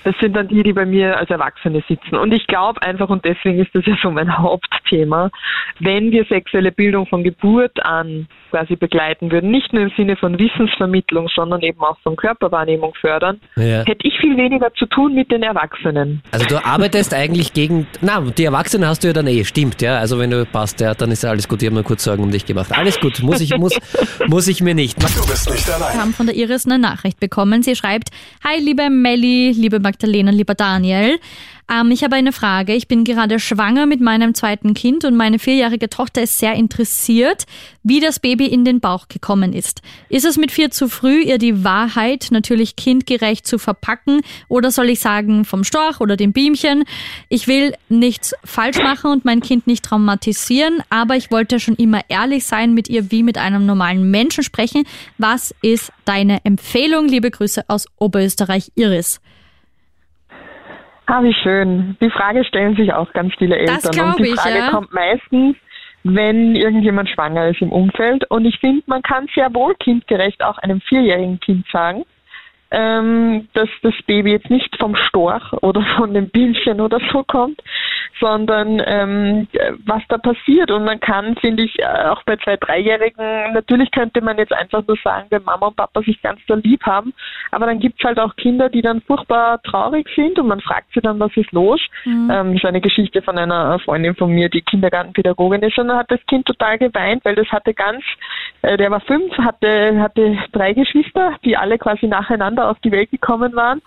[0.04, 2.16] Das sind dann die, die bei mir als Erwachsene sitzen.
[2.16, 5.30] Und ich glaube einfach, und deswegen ist das ja so mein Hauptthema,
[5.80, 10.38] wenn wir sexuelle Bildung von Geburt an quasi begleiten würden, nicht nur im Sinne von
[10.38, 13.86] Wissensvermittlung, sondern eben auch von Körperwahrnehmung fördern, Ja.
[13.86, 16.22] hätte ich viel weniger zu tun mit den Erwachsenen.
[16.32, 19.98] Also du arbeitest eigentlich gegen, na, die Erwachsenen hast du ja dann eh, stimmt, ja.
[20.00, 21.62] Also wenn du passt, ja, dann ist ja alles gut.
[21.62, 22.72] Ich habe mir kurz Sorgen um dich gemacht.
[22.78, 23.78] Alles gut, muss ich, muss,
[24.28, 24.98] muss ich mir nicht.
[25.02, 25.98] Du bist nicht Wir allein.
[26.02, 27.64] haben von der Iris eine Nachricht bekommen.
[27.64, 28.10] Sie schreibt,
[28.44, 31.20] Hi liebe Melli, liebe Magdalena, lieber Daniel.
[31.72, 32.74] Ähm, ich habe eine Frage.
[32.74, 37.46] Ich bin gerade schwanger mit meinem zweiten Kind und meine vierjährige Tochter ist sehr interessiert,
[37.84, 39.82] wie das Baby in den Bauch gekommen ist.
[40.10, 44.90] Ist es mit vier zu früh, ihr die Wahrheit natürlich kindgerecht zu verpacken oder soll
[44.90, 46.84] ich sagen vom Storch oder dem Biemchen?
[47.30, 52.02] Ich will nichts falsch machen und mein Kind nicht traumatisieren, aber ich wollte schon immer
[52.10, 54.84] ehrlich sein mit ihr wie mit einem normalen Menschen sprechen.
[55.18, 57.08] Was ist deine Empfehlung?
[57.08, 59.22] Liebe Grüße aus Oberösterreich, Iris.
[61.12, 61.98] Ah, wie schön.
[62.00, 63.76] Die Frage stellen sich auch ganz viele Eltern.
[64.12, 64.70] Und die ich, Frage ja.
[64.70, 65.58] kommt meistens,
[66.06, 68.24] wenn irgendjemand schwanger ist im Umfeld.
[68.32, 72.06] Und ich finde, man kann sehr wohl kindgerecht auch einem vierjährigen Kind sagen,
[72.72, 77.62] ähm, dass das Baby jetzt nicht vom Storch oder von dem Bienchen oder so kommt,
[78.20, 79.48] sondern ähm,
[79.86, 80.72] was da passiert.
[80.72, 84.88] Und man kann, finde ich, äh, auch bei zwei, dreijährigen, natürlich könnte man jetzt einfach
[84.88, 87.14] nur sagen, wenn Mama und Papa sich ganz so lieb haben,
[87.52, 90.94] aber dann gibt es halt auch Kinder, die dann furchtbar traurig sind und man fragt
[90.94, 91.82] sie dann, was ist los.
[92.06, 95.98] Ähm, das ist eine Geschichte von einer Freundin von mir, die Kindergartenpädagogin ist und dann
[95.98, 98.04] hat das Kind total geweint, weil das hatte ganz,
[98.62, 103.10] äh, der war fünf, hatte, hatte drei Geschwister, die alle quasi nacheinander auf die Welt
[103.12, 103.82] gekommen waren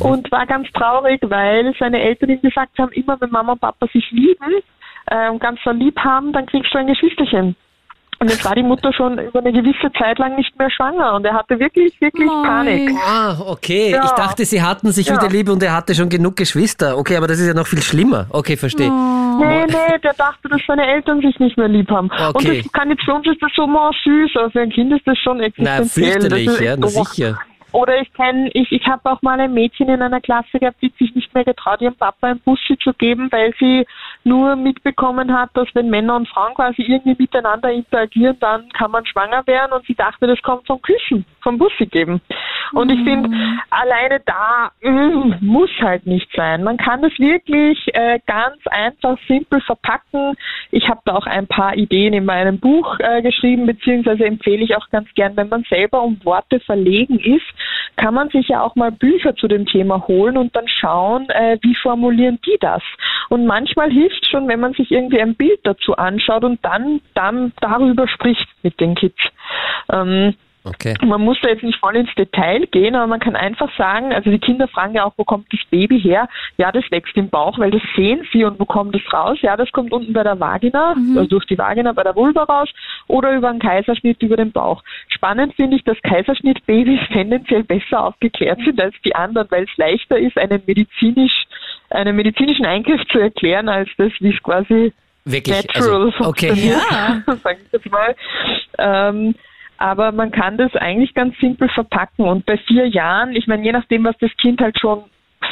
[0.00, 3.86] und war ganz traurig, weil seine Eltern ihm gesagt haben, immer wenn Mama und Papa
[3.92, 4.62] sich lieben
[5.06, 7.54] äh, und ganz so lieb haben, dann kriegst du ein Geschwisterchen.
[8.18, 11.26] Und jetzt war die Mutter schon über eine gewisse Zeit lang nicht mehr schwanger und
[11.26, 12.44] er hatte wirklich, wirklich Nein.
[12.44, 12.90] Panik.
[13.06, 13.90] Ah, okay.
[13.90, 14.04] Ja.
[14.06, 15.16] Ich dachte, sie hatten sich Ja.
[15.16, 16.96] wieder lieb und er hatte schon genug Geschwister.
[16.96, 18.24] Okay, aber das ist ja noch viel schlimmer.
[18.30, 18.88] Okay, verstehe.
[18.90, 22.08] Nee, nee, der dachte, dass seine Eltern sich nicht mehr lieb haben.
[22.08, 22.62] Und Okay.
[22.62, 25.06] das kann jetzt für uns ist das so mal süß, aber für ein Kind ist
[25.06, 26.12] das schon Na, existenziell.
[26.12, 27.38] fürchterlich, Das ist ja, na sicher.
[27.72, 30.92] Oder ich kenne, ich, ich habe auch mal ein Mädchen in einer Klasse gehabt, die
[30.98, 33.86] sich nicht mehr getraut, ihrem Papa ein Bussi zu geben, weil sie
[34.24, 39.04] nur mitbekommen hat, dass wenn Männer und Frauen quasi irgendwie miteinander interagieren, dann kann man
[39.04, 42.20] schwanger werden und sie dachte, das kommt vom Küssen, vom Bussi geben.
[42.72, 43.30] Und ich finde,
[43.70, 46.64] alleine da mm, muss halt nicht sein.
[46.64, 50.34] Man kann das wirklich äh, ganz einfach, simpel verpacken.
[50.70, 54.76] Ich habe da auch ein paar Ideen in meinem Buch äh, geschrieben, beziehungsweise empfehle ich
[54.76, 57.46] auch ganz gern, wenn man selber um Worte verlegen ist,
[57.96, 61.58] kann man sich ja auch mal Bücher zu dem Thema holen und dann schauen, äh,
[61.62, 62.82] wie formulieren die das.
[63.28, 67.52] Und manchmal hilft schon, wenn man sich irgendwie ein Bild dazu anschaut und dann, dann
[67.60, 69.18] darüber spricht mit den Kids.
[69.92, 70.34] Ähm,
[70.66, 70.94] Okay.
[71.04, 74.30] man muss da jetzt nicht voll ins Detail gehen, aber man kann einfach sagen, also
[74.30, 76.28] die Kinder fragen ja auch, wo kommt das Baby her?
[76.56, 79.38] Ja, das wächst im Bauch, weil das sehen sie und wo kommt das raus?
[79.42, 82.68] Ja, das kommt unten bei der Vagina, also durch die Vagina bei der Vulva raus
[83.06, 84.82] oder über einen Kaiserschnitt über den Bauch.
[85.08, 90.18] Spannend finde ich, dass Kaiserschnittbabys tendenziell besser aufgeklärt sind als die anderen, weil es leichter
[90.18, 91.44] ist, einen medizinisch,
[91.90, 94.92] einen medizinischen Eingriff zu erklären, als das, wie es quasi
[95.24, 95.56] Wirklich.
[95.56, 96.48] natural Also, okay.
[96.48, 98.16] funktioniert, sag ich jetzt mal.
[98.78, 99.34] Ähm,
[99.78, 102.26] aber man kann das eigentlich ganz simpel verpacken.
[102.26, 105.04] Und bei vier Jahren, ich meine, je nachdem, was das Kind halt schon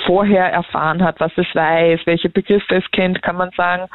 [0.06, 3.88] vorher erfahren hat, was es weiß, welche Begriffe es kennt, kann man sagen,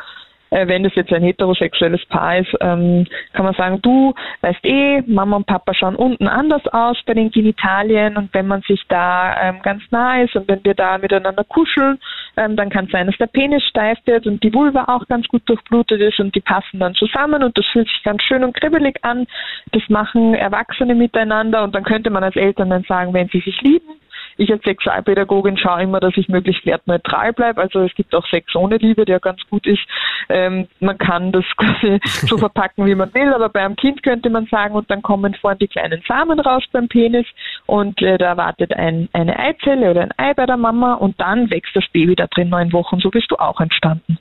[0.51, 5.37] wenn das jetzt ein heterosexuelles Paar ist, ähm, kann man sagen, du weißt eh, Mama
[5.37, 9.61] und Papa schauen unten anders aus bei den Genitalien und wenn man sich da ähm,
[9.61, 11.99] ganz nah ist und wenn wir da miteinander kuscheln,
[12.37, 15.27] ähm, dann kann es sein, dass der Penis steif wird und die Vulva auch ganz
[15.27, 18.55] gut durchblutet ist und die passen dann zusammen und das fühlt sich ganz schön und
[18.55, 19.27] kribbelig an.
[19.71, 23.61] Das machen Erwachsene miteinander und dann könnte man als Eltern dann sagen, wenn sie sich
[23.61, 23.98] lieben,
[24.39, 27.61] ich als Sexualpädagogin schaue immer, dass ich möglichst wertneutral bleibe.
[27.61, 29.81] Also es gibt auch Sex ohne Liebe, der ganz gut ist.
[30.29, 34.45] Ähm, man kann das quasi so verpacken, wie man will, aber beim Kind könnte man
[34.47, 37.25] sagen, und dann kommen vorne die kleinen Samen raus beim Penis
[37.65, 41.49] und äh, da wartet ein, eine Eizelle oder ein Ei bei der Mama und dann
[41.51, 42.99] wächst das Baby da drin neun Wochen.
[42.99, 44.17] So bist du auch entstanden.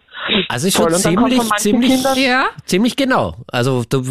[0.48, 2.46] Also ist schon ziemlich, ziemlich, Kindern- Ja.
[2.64, 3.34] ziemlich genau.
[3.52, 4.02] Also du,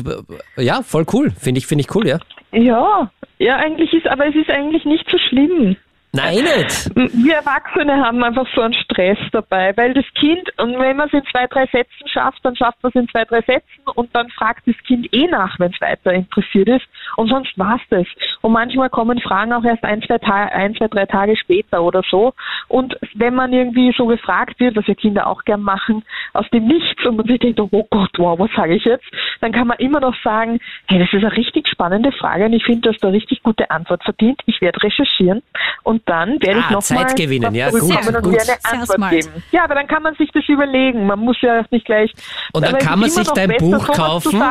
[0.56, 1.32] ja, voll cool.
[1.32, 2.20] Finde ich, finde ich cool, ja.
[2.54, 5.76] Ja, ja, eigentlich ist, aber es ist eigentlich nicht so schlimm.
[6.14, 6.90] Nein, nicht.
[6.96, 11.14] Wir Erwachsene haben einfach so einen Stress dabei, weil das Kind, und wenn man es
[11.14, 14.30] in zwei, drei Sätzen schafft, dann schafft man es in zwei, drei Sätzen und dann
[14.30, 16.86] fragt das Kind eh nach, wenn es weiter interessiert ist
[17.18, 18.08] und sonst war's das.
[18.42, 22.02] Und manchmal kommen Fragen auch erst ein, zwei, Ta ein, zwei, drei Tage später oder
[22.10, 22.34] so
[22.68, 26.04] und wenn man irgendwie so gefragt wird, was ja Kinder auch gern machen,
[26.34, 29.06] aus dem Nichts und man sich denkt, oh Gott, wow, was sage ich jetzt?
[29.42, 32.64] Dann kann man immer noch sagen, hey, das ist eine richtig spannende Frage und ich
[32.64, 34.42] finde, du hast eine richtig gute Antwort verdient.
[34.46, 35.44] Ich werde recherchieren
[35.84, 38.34] und und dann werde ich Ah, noch Zeit mal gewinnen, ja, gut, und gut.
[38.34, 39.12] eine Sehr Antwort smart.
[39.12, 39.30] geben.
[39.52, 41.06] Ja, aber dann kann man sich das überlegen.
[41.08, 42.12] Man muss ja nicht gleich.
[42.54, 44.42] Und dann kann man sich noch dein besser, Buch kaufen.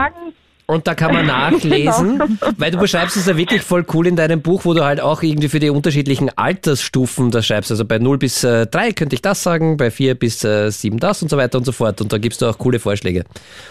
[0.68, 4.42] Und da kann man nachlesen, weil du beschreibst es ja wirklich voll cool in deinem
[4.42, 7.70] Buch, wo du halt auch irgendwie für die unterschiedlichen Altersstufen das schreibst.
[7.70, 10.99] Also bei 0 bis äh, 3 könnte ich das sagen, bei 4 bis äh, 7
[10.99, 12.01] das und so weiter und so fort.
[12.01, 13.24] Und da gibst du auch coole Vorschläge.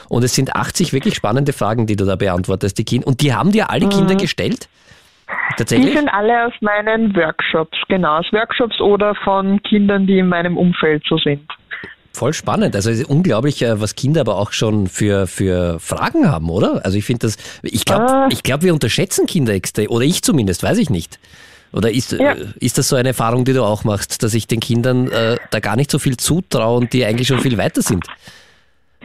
[0.07, 3.07] Und es sind 80 wirklich spannende Fragen, die du da beantwortest, die Kinder.
[3.07, 4.69] Und die haben dir alle Kinder gestellt?
[5.28, 5.95] Die Tatsächlich?
[5.95, 11.03] sind alle aus meinen Workshops, genau, aus Workshops oder von Kindern, die in meinem Umfeld
[11.07, 11.41] so sind.
[12.13, 12.76] Voll spannend.
[12.76, 16.86] Also es ist unglaublich, äh, was Kinder aber auch schon für, für Fragen haben, oder?
[16.86, 18.30] Also ich finde das, ich glaube, Ah.
[18.32, 19.89] ich glaube, wir unterschätzen Kinder extrem.
[19.89, 21.19] Oder ich zumindest, weiß ich nicht.
[21.73, 22.32] Oder ist, Ja.
[22.34, 25.36] äh, ist das so eine Erfahrung, die du auch machst, dass ich den Kindern äh,
[25.51, 28.05] da gar nicht so viel zutraue und die eigentlich schon viel weiter sind?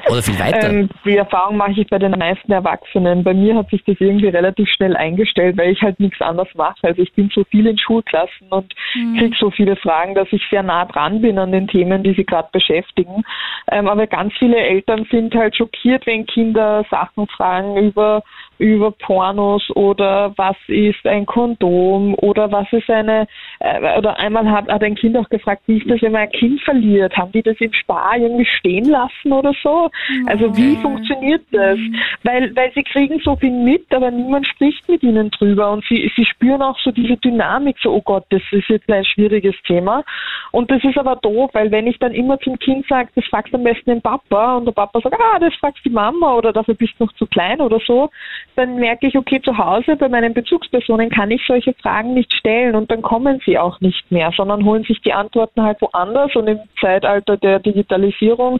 [0.08, 0.70] Oder viel weiter?
[0.70, 3.22] Ähm, die Erfahrung mache ich bei den meisten Erwachsenen.
[3.22, 6.78] Bei mir hat sich das irgendwie relativ schnell eingestellt, weil ich halt nichts anderes mache.
[6.82, 8.74] Also ich bin so viel in Schulklassen und
[9.18, 12.24] kriege so viele Fragen, dass ich sehr nah dran bin an den Themen, die sie
[12.24, 13.22] gerade beschäftigen.
[13.70, 18.22] Ähm, aber ganz viele Eltern sind halt schockiert, wenn Kinder Sachen fragen über
[18.60, 23.26] über Pornos oder was ist ein Kondom oder was ist eine
[23.60, 26.32] äh, oder einmal hat, hat ein Kind auch gefragt, wie ist das, wenn man ein
[26.32, 27.16] Kind verliert?
[27.16, 29.90] Haben die das im Spar irgendwie stehen lassen oder so?
[30.26, 31.78] Also wie funktioniert das?
[32.22, 36.10] Weil weil sie kriegen so viel mit, aber niemand spricht mit ihnen drüber und sie
[36.14, 40.04] sie spüren auch so diese Dynamik, so oh Gott, das ist jetzt ein schwieriges Thema
[40.52, 43.54] und das ist aber doof, weil wenn ich dann immer zum Kind sage, das fragst
[43.54, 46.74] am besten den Papa und der Papa sagt, ah, das fragst die Mama oder dafür
[46.74, 48.10] bist du noch zu klein oder so,
[48.56, 52.74] dann merke ich, okay, zu Hause bei meinen Bezugspersonen kann ich solche Fragen nicht stellen
[52.74, 56.48] und dann kommen sie auch nicht mehr, sondern holen sich die Antworten halt woanders und
[56.48, 58.58] im Zeitalter der Digitalisierung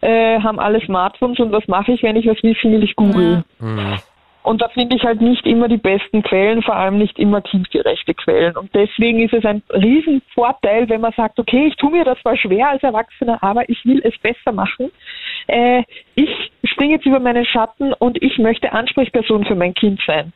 [0.00, 3.44] äh, haben alle Smartphones und was mache ich, wenn ich was wissen will, ich google.
[3.58, 3.96] Hm.
[4.44, 8.12] Und da finde ich halt nicht immer die besten Quellen, vor allem nicht immer kindgerechte
[8.12, 8.54] Quellen.
[8.58, 12.36] Und deswegen ist es ein Riesenvorteil, wenn man sagt, okay, ich tue mir das zwar
[12.36, 14.92] schwer als Erwachsener, aber ich will es besser machen.
[15.46, 15.82] Äh,
[16.14, 16.28] ich
[16.64, 20.34] springe jetzt über meinen Schatten und ich möchte Ansprechperson für mein Kind sein.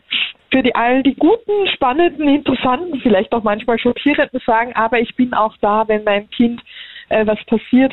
[0.51, 5.35] Für die all die guten, spannenden, interessanten, vielleicht auch manchmal schockierenden Fragen, aber ich bin
[5.35, 6.63] auch da, wenn meinem Kind
[7.11, 7.93] äh, was passiert,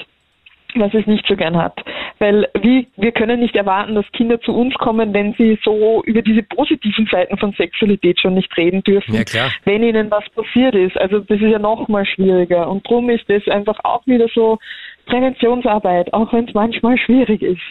[0.80, 1.80] was es nicht so gern hat.
[2.20, 6.22] Weil wie, wir können nicht erwarten, dass Kinder zu uns kommen, wenn sie so über
[6.22, 9.52] diese positiven Seiten von Sexualität schon nicht reden dürfen, Ja, klar.
[9.66, 10.98] wenn ihnen was passiert ist.
[10.98, 12.70] Also das ist ja noch mal schwieriger.
[12.70, 14.60] Und darum ist das einfach auch wieder so
[15.06, 17.62] Präventionsarbeit, auch wenn es manchmal schwierig ist.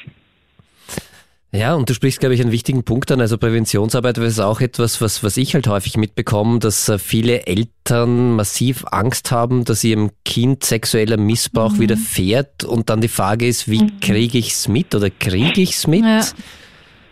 [1.55, 3.21] Ja, und du sprichst, glaube ich, einen wichtigen Punkt an.
[3.21, 8.33] Also Präventionsarbeit ist auch etwas, was, was ich halt häufig mitbekomme, dass äh, viele Eltern
[8.33, 12.65] massiv Angst haben, dass ihrem Kind sexueller Missbrauch widerfährt.
[12.65, 16.03] Und dann die Frage ist, wie kriege ich's mit oder kriege ich's mit?
[16.03, 16.23] Ja.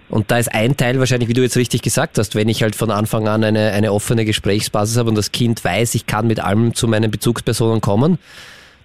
[0.08, 2.74] Und da ist ein Teil wahrscheinlich, wie du jetzt richtig gesagt hast, wenn ich halt
[2.74, 6.40] von Anfang an eine, eine offene Gesprächsbasis habe und das Kind weiß, ich kann mit
[6.40, 8.18] allem zu meinen Bezugspersonen kommen,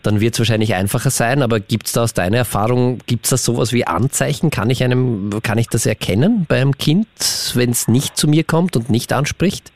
[0.08, 1.41] dann wird es wahrscheinlich einfacher sein.
[1.41, 4.49] Aber gibt es da aus deiner Erfahrung, gibt es da sowas wie Anzeichen?
[4.49, 7.08] Kann ich einem, kann ich das erkennen bei einem Kind,
[7.55, 9.72] wenn es nicht zu mir kommt und nicht anspricht?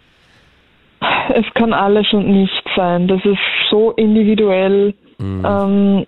[1.35, 3.07] Es kann alles und nichts sein.
[3.07, 4.93] Das ist so individuell.
[5.19, 6.05] Ähm,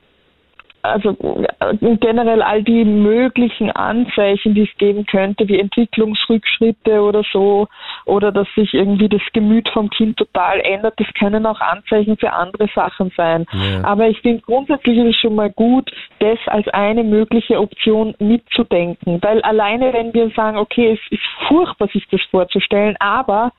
[0.84, 1.16] also
[1.60, 7.68] äh, generell all die möglichen Anzeichen, die es geben könnte, wie Entwicklungsrückschritte oder so,
[8.06, 12.34] oder dass sich irgendwie das Gemüt vom Kind total ändert, das können auch Anzeichen für
[12.34, 13.46] andere Sachen sein.
[13.54, 13.86] Ja.
[13.86, 19.20] Aber ich finde grundsätzlich ist es schon mal gut, das als eine mögliche Option mitzudenken,
[19.22, 23.52] weil alleine wenn wir sagen, okay, es ist furchtbar, sich das vorzustellen, aber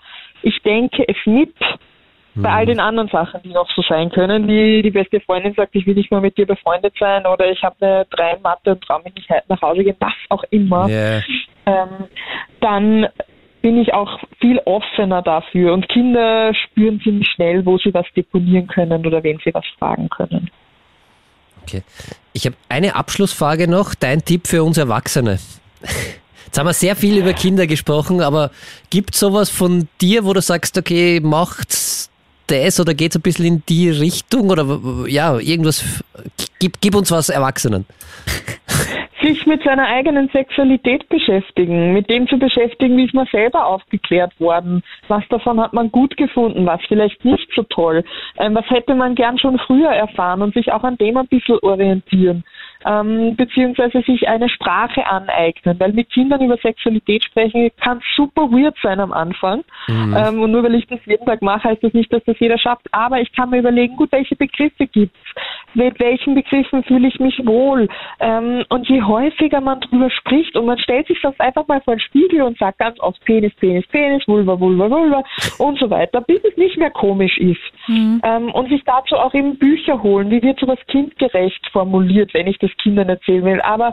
[0.43, 1.55] ich denke es mit,
[2.37, 5.75] bei all den anderen Sachen, die noch so sein können, wie die beste Freundin sagt,
[5.75, 8.83] ich will nicht mal mit dir befreundet sein oder ich habe eine drei Mathe und
[8.83, 11.21] traue mich nicht nach Hause gehen, was auch immer, Ja.
[11.67, 12.09] ähm,
[12.61, 13.07] dann
[13.63, 18.67] bin ich auch viel offener dafür und Kinder spüren ziemlich schnell, wo sie was deponieren
[18.67, 20.51] können oder wen sie was fragen können.
[21.63, 21.83] Okay.
[22.35, 23.95] Ich habe eine Abschlussfrage noch.
[23.95, 25.39] Dein Tipp für uns Erwachsene.
[26.45, 28.51] Jetzt haben wir sehr viel über Kinder gesprochen, aber
[28.91, 32.11] gibt sowas von dir, wo du sagst, okay, macht's
[32.47, 34.67] das oder geht's ein bisschen in die Richtung oder
[35.09, 36.05] ja, irgendwas,
[36.59, 37.87] gib, gib uns was Erwachsenen.
[39.25, 44.39] sich mit seiner eigenen Sexualität beschäftigen, mit dem zu beschäftigen, wie ist man selber aufgeklärt
[44.39, 48.05] worden, was davon hat man gut gefunden, was vielleicht nicht so toll,
[48.39, 51.59] ähm, was hätte man gern schon früher erfahren und sich auch an dem ein bisschen
[51.63, 52.45] orientieren.
[52.85, 58.77] Ähm, beziehungsweise sich eine Sprache aneignen, weil mit Kindern über Sexualität sprechen kann super weird
[58.83, 59.65] sein am Anfang.
[59.89, 60.17] Mhm.
[60.17, 62.59] Ähm, und nur weil ich das jeden Tag mache, heißt das nicht, dass das jeder
[62.59, 62.87] schafft.
[62.93, 65.19] Aber ich kann mir überlegen, gut, welche Begriffe gibt's?
[65.75, 67.89] Mit welchen Begriffen fühle ich mich wohl?
[68.21, 71.95] Ähm, und je häufiger man drüber spricht und man stellt sich sonst einfach mal vor
[71.95, 75.25] den Spiegel und sagt ganz oft Penis, Penis, Penis, Vulva, Vulva, Vulva
[75.59, 77.61] und so weiter, bis es nicht mehr komisch ist.
[77.89, 78.21] Mhm.
[78.25, 82.59] Ähm, und sich dazu auch eben Bücher holen, wie wird sowas kindgerecht formuliert, wenn ich
[82.59, 83.61] das Kindern erzählen will.
[83.61, 83.93] Aber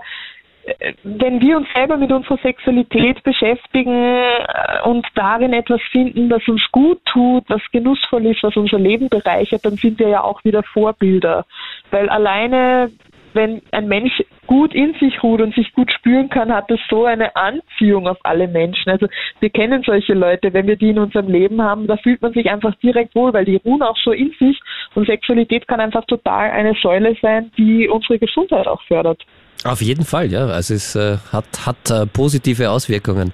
[0.64, 6.48] äh, wenn wir uns selber mit unserer Sexualität beschäftigen äh, und darin etwas finden, das
[6.48, 10.44] uns gut tut, was genussvoll ist, was unser Leben bereichert, dann sind wir ja auch
[10.44, 11.46] wieder Vorbilder.
[11.90, 12.92] Weil alleine
[13.34, 17.06] wenn ein Mensch gut in sich ruht und sich gut spüren kann, hat das so
[17.06, 18.90] eine Anziehung auf alle Menschen.
[18.90, 19.08] Also
[19.40, 22.50] wir kennen solche Leute, wenn wir die in unserem Leben haben, da fühlt man sich
[22.50, 24.60] einfach direkt wohl, weil die ruhen auch so in sich
[24.96, 29.24] und Sexualität kann einfach total eine Säule sein, die unsere Gesundheit auch fördert.
[29.64, 30.48] Auf jeden Fall, ja.
[30.48, 33.32] Also es äh, hat, hat äh, positive Auswirkungen.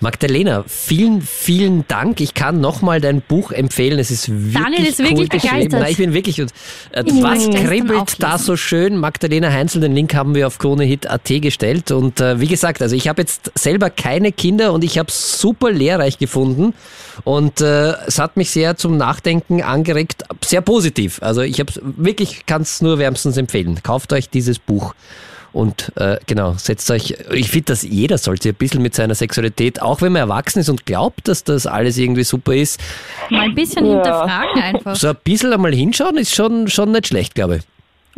[0.00, 2.20] Magdalena, vielen, vielen Dank.
[2.20, 3.98] Ich kann nochmal dein Buch empfehlen.
[3.98, 5.80] Es ist wirklich Daniel ist wirklich cool begeistert.
[5.80, 6.38] Nein, ich bin wirklich.
[6.38, 6.46] Äh,
[7.20, 8.96] was kribbelt da so schön?
[8.96, 11.90] Magdalena Heinzel, den Link haben wir auf KroneHit.at gestellt.
[11.90, 15.40] Und äh, wie gesagt, also ich habe jetzt selber keine Kinder und ich habe es
[15.40, 16.74] super lehrreich gefunden.
[17.24, 21.20] Und äh, es hat mich sehr zum Nachdenken angeregt, sehr positiv.
[21.22, 23.80] Also ich habe wirklich, kann es nur wärmstens empfehlen.
[23.82, 24.94] Kauft euch dieses Buch.
[25.52, 29.80] Und äh, genau, setzt euch, ich finde, dass jeder sollte ein bisschen mit seiner Sexualität,
[29.80, 32.80] auch wenn man erwachsen ist und glaubt, dass das alles irgendwie super ist,
[33.30, 33.94] mal ein bisschen ja.
[33.94, 34.96] hinterfragen einfach.
[34.96, 37.62] So ein bisschen einmal hinschauen ist schon, schon nicht schlecht, glaube ich.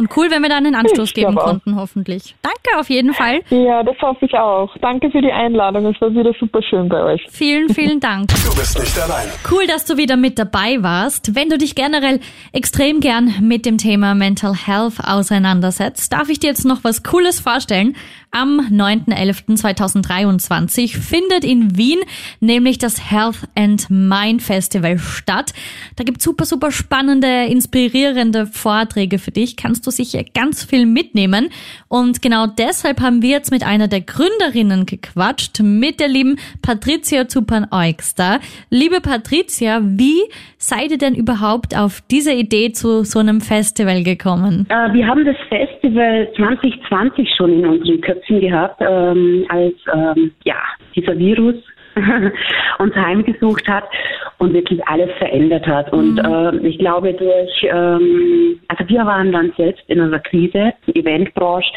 [0.01, 2.35] Und cool, wenn wir da einen Anstoß geben konnten, hoffentlich.
[2.41, 3.43] Danke auf jeden Fall.
[3.51, 4.75] Ja, das hoffe ich auch.
[4.81, 5.85] Danke für die Einladung.
[5.85, 7.23] Es war wieder super schön bei euch.
[7.31, 8.29] Vielen, vielen Dank.
[8.29, 9.29] Du bist nicht allein.
[9.51, 11.35] Cool, dass du wieder mit dabei warst.
[11.35, 12.19] Wenn du dich generell
[12.55, 17.39] extrem gern mit dem Thema Mental Health auseinandersetzt, darf ich dir jetzt noch was Cooles
[17.39, 17.95] vorstellen.
[18.33, 21.99] Am 9.11.2023 findet in Wien
[22.39, 25.53] nämlich das Health and Mind Festival statt.
[25.97, 29.57] Da gibt es super, super spannende, inspirierende Vorträge für dich.
[29.57, 31.49] Kannst du sicher ganz viel mitnehmen.
[31.89, 37.27] Und genau deshalb haben wir jetzt mit einer der Gründerinnen gequatscht, mit der lieben Patricia
[37.27, 38.39] Zupan-Eugster.
[38.71, 40.21] Liebe Patricia, wie
[40.57, 44.69] seid ihr denn überhaupt auf diese Idee zu so einem Festival gekommen?
[44.69, 50.33] Äh, wir haben das Festival 2020 schon in unseren Köpfen Köpfchen gehabt, ähm, als ähm,
[50.45, 50.57] ja,
[50.95, 51.57] dieser Virus
[52.79, 53.85] uns heimgesucht hat
[54.39, 55.93] und wirklich alles verändert hat.
[55.93, 56.65] Und mhm.
[56.65, 61.71] äh, ich glaube, durch, ähm, also wir waren dann selbst in einer Krise, die Eventbranche,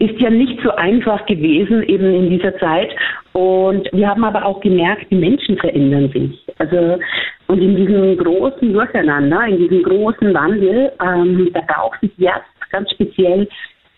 [0.00, 2.90] ist ja nicht so einfach gewesen eben in dieser Zeit.
[3.32, 6.44] Und wir haben aber auch gemerkt, die Menschen verändern sich.
[6.58, 6.98] Also
[7.48, 12.90] und in diesem großen Durcheinander, in diesem großen Wandel, ähm, da braucht es jetzt ganz
[12.90, 13.48] speziell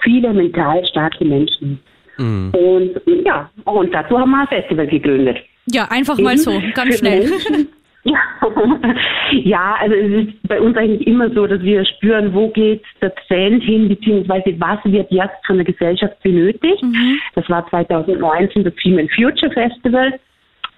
[0.02, 1.80] viele mental starke Menschen.
[2.18, 2.52] Mhm.
[2.52, 5.38] Und ja, und dazu haben wir ein Festival gegründet.
[5.66, 7.30] Ja, einfach mal so, ganz schnell.
[8.02, 8.18] Ja.
[9.32, 13.14] ja, also es ist bei uns eigentlich immer so, dass wir spüren, wo geht der
[13.14, 16.82] Trend hin, beziehungsweise was wird jetzt von der Gesellschaft benötigt.
[16.82, 17.20] Mhm.
[17.34, 20.18] Das war 2019 das Female Future Festival.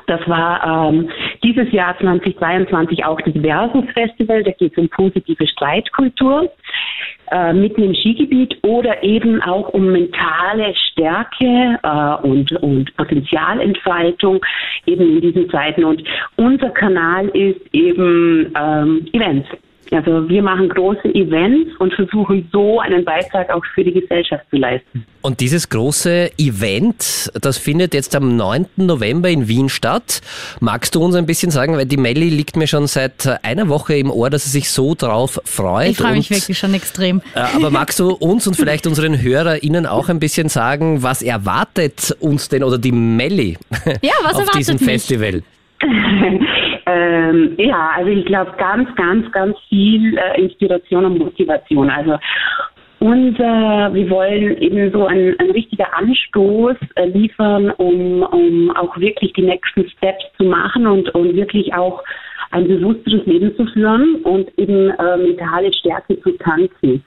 [0.06, 1.08] Das war ähm,
[1.42, 4.42] dieses Jahr 2022 auch das Versus Festival.
[4.42, 6.50] Da geht es um positive Streitkultur
[7.30, 14.44] äh, mitten im Skigebiet oder eben auch um mentale Stärke äh, und, und Potenzialentfaltung
[14.86, 15.84] eben in diesen Zeiten.
[15.84, 16.02] Und
[16.36, 19.48] unser Kanal ist eben ähm, Events.
[19.92, 24.56] Also wir machen große Events und versuchen so einen Beitrag auch für die Gesellschaft zu
[24.56, 25.04] leisten.
[25.20, 28.66] Und dieses große Event, das findet jetzt am 9.
[28.76, 30.20] November in Wien statt.
[30.60, 33.94] Magst du uns ein bisschen sagen, weil die Melli liegt mir schon seit einer Woche
[33.94, 35.90] im Ohr, dass sie sich so drauf freut.
[35.90, 37.20] Ich freue mich wirklich schon extrem.
[37.34, 42.16] Äh, aber magst du uns und vielleicht unseren HörerInnen auch ein bisschen sagen, was erwartet
[42.18, 43.58] uns denn oder die Melli
[44.02, 44.84] ja, was auf diesem mich?
[44.84, 45.42] Festival?
[47.58, 51.90] Ja, also ich glaube ganz, ganz, ganz viel äh, Inspiration und Motivation.
[51.90, 52.18] Also
[53.02, 59.32] unser, wir wollen eben so ein, ein richtiger Anstoß äh, liefern, um, um auch wirklich
[59.32, 62.02] die nächsten Steps zu machen und, und wirklich auch
[62.52, 67.04] ein bewussteres Leben zu führen und eben äh, mentale Stärke zu tanzen.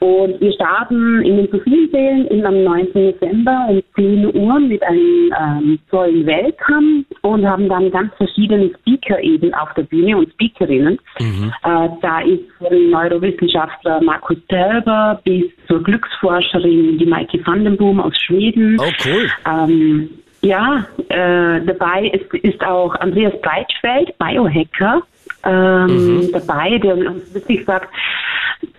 [0.00, 2.88] Und wir starten in den Sophiensälen am 9.
[2.94, 9.20] November um 10 Uhr mit einem ähm, tollen Welcome und haben dann ganz verschiedene Speaker
[9.20, 10.98] eben auf der Bühne und Speakerinnen.
[11.18, 11.52] Mhm.
[11.64, 18.78] Äh, da ist von Neurowissenschaftler Markus Terber bis zur Glücksforscherin die Maike Vandenboom aus Schweden.
[18.80, 19.28] Oh, cool.
[19.46, 25.02] Ähm, ja, äh, dabei ist, ist auch Andreas Breitfeld, Biohacker,
[25.44, 26.32] ähm, mhm.
[26.32, 27.88] dabei, der uns wirklich sagt,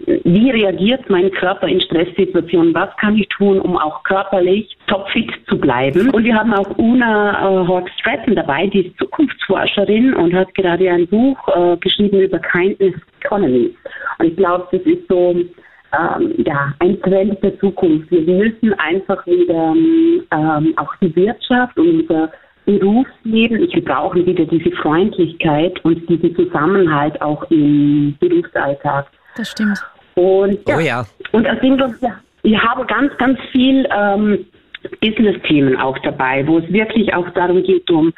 [0.06, 5.58] wie reagiert mein Körper in Stresssituationen, was kann ich tun, um auch körperlich topfit zu
[5.58, 6.10] bleiben.
[6.10, 10.90] Und wir haben auch Una äh, Hawk Stratton dabei, die ist Zukunftsforscherin und hat gerade
[10.90, 13.74] ein Buch äh, geschrieben über Kindness Economy.
[14.18, 18.12] Und ich glaube, das ist so ähm, ja, ein Trend der Zukunft.
[18.12, 19.74] Wir müssen einfach wieder
[20.32, 22.32] ähm, auch die Wirtschaft und unser
[22.66, 29.08] Berufsleben, wir brauchen wieder diese Freundlichkeit und diesen Zusammenhalt auch im Berufsalltag.
[29.40, 29.80] Das stimmt.
[30.16, 31.06] Und ja, Oh ja.
[31.32, 34.46] und aus dem Grund, ja, wir haben ganz, ganz viel ähm,
[35.00, 38.12] Business-Themen auch dabei, wo es wirklich auch darum geht, um,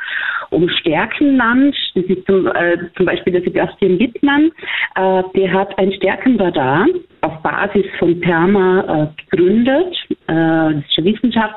[0.50, 1.76] um Stärkenland.
[1.94, 4.52] Das ist zum, äh, zum Beispiel der Sebastian Wittmann,
[4.96, 6.88] äh, der hat ein Stärkenradar
[7.22, 11.54] auf Basis von Perma äh, gegründet, äh, das ist eine Wissenschaft.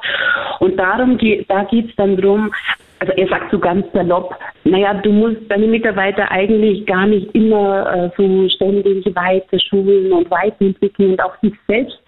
[0.60, 2.52] Und darum geht, da geht es dann drum.
[3.00, 4.34] Also er sagt so ganz salopp,
[4.64, 10.30] naja, du musst deine Mitarbeiter eigentlich gar nicht immer äh, so ständig weiter schulen und
[10.30, 11.98] weiterentwickeln und auch sich selbst.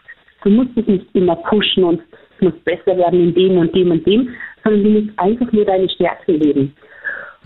[0.42, 2.02] Du musst dich nicht immer pushen und
[2.40, 5.88] muss besser werden in dem und dem und dem, sondern du musst einfach nur deine
[5.88, 6.76] Stärken leben.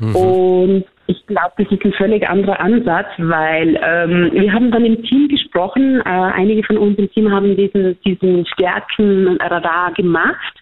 [0.01, 5.03] Und ich glaube, das ist ein völlig anderer Ansatz, weil ähm, wir haben dann im
[5.03, 6.01] Team gesprochen.
[6.01, 10.55] Äh, einige von uns im Team haben diesen, diesen Stärkenradar gemacht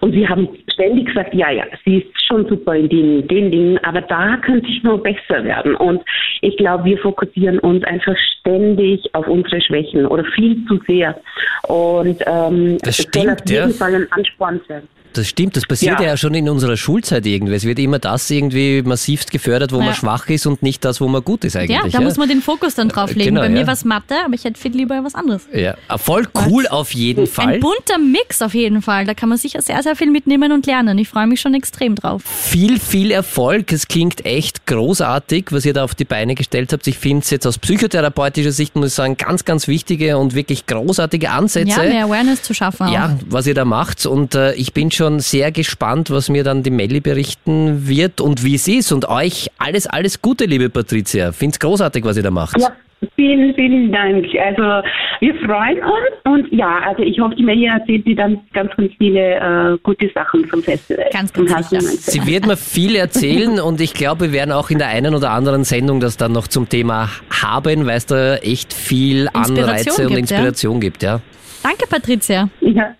[0.00, 3.78] und wir haben ständig gesagt, ja, ja, sie ist schon super in den, den Dingen,
[3.84, 5.74] aber da könnte ich noch besser werden.
[5.74, 6.02] Und
[6.40, 11.18] ich glaube, wir fokussieren uns einfach ständig auf unsere Schwächen oder viel zu sehr.
[11.68, 13.76] Und ähm, Das es soll auf stimmt, jeden ja.
[13.76, 14.82] Fall ein Ansporn sein.
[15.14, 16.06] Das stimmt, das passiert ja.
[16.08, 16.16] Ja.
[16.16, 17.54] schon in unserer Schulzeit irgendwie.
[17.54, 19.86] Es wird immer das irgendwie massivst gefördert, wo Ja.
[19.86, 21.76] man schwach ist und nicht das, wo man gut ist eigentlich.
[21.76, 23.30] Ja, da muss man den Fokus dann drauf legen.
[23.30, 23.66] Genau, Bei mir ja.
[23.66, 25.42] war es Mathe, aber ich hätte viel lieber was anderes.
[25.52, 25.74] ja.
[25.96, 27.54] Voll cool auf jeden Fall.
[27.54, 29.04] Ein bunter Mix auf jeden Fall.
[29.06, 30.98] Da kann man sicher sehr, sehr viel mitnehmen und lernen.
[30.98, 32.22] Ich freue mich schon extrem drauf.
[32.24, 33.72] Viel, viel Erfolg.
[33.72, 36.86] Es klingt echt großartig, was ihr da auf die Beine gestellt habt.
[36.86, 40.66] Ich finde es jetzt aus psychotherapeutischer Sicht, muss ich sagen, ganz, ganz wichtige und wirklich
[40.66, 41.70] großartige Ansätze.
[41.70, 42.88] Ja, mehr Awareness zu schaffen.
[42.88, 44.04] Ja, was ihr da macht.
[44.06, 48.44] Und äh, ich bin schon sehr gespannt, was mir dann die Melli berichten wird und
[48.44, 48.92] wie es ist.
[48.92, 51.32] Und euch alles, alles Gute, liebe Patricia.
[51.32, 52.60] Find's großartig, was ihr da macht.
[52.60, 52.72] Ja,
[53.16, 54.26] vielen, vielen Dank.
[54.44, 54.86] Also
[55.20, 58.92] wir freuen uns und ja, also ich hoffe, die Maria erzählt dir dann ganz, ganz
[58.98, 61.06] viele äh, gute Sachen zum Festival.
[61.12, 61.80] Ganz, ganz sicher.
[61.80, 65.30] Sie wird mir viel erzählen und ich glaube, wir werden auch in der einen oder
[65.30, 67.08] anderen Sendung das dann noch zum Thema
[67.42, 71.02] haben, weil es da echt viel Inspiration Anreize und gibt, Inspiration gibt.
[71.02, 71.20] Ja.
[71.62, 72.48] Danke, Patricia.
[72.60, 72.94] Ja.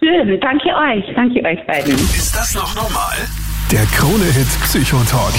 [0.00, 1.94] Schön, danke euch, danke euch beiden.
[1.94, 3.16] Ist das noch normal?
[3.70, 5.34] Der Krone-Hit Psychotalk.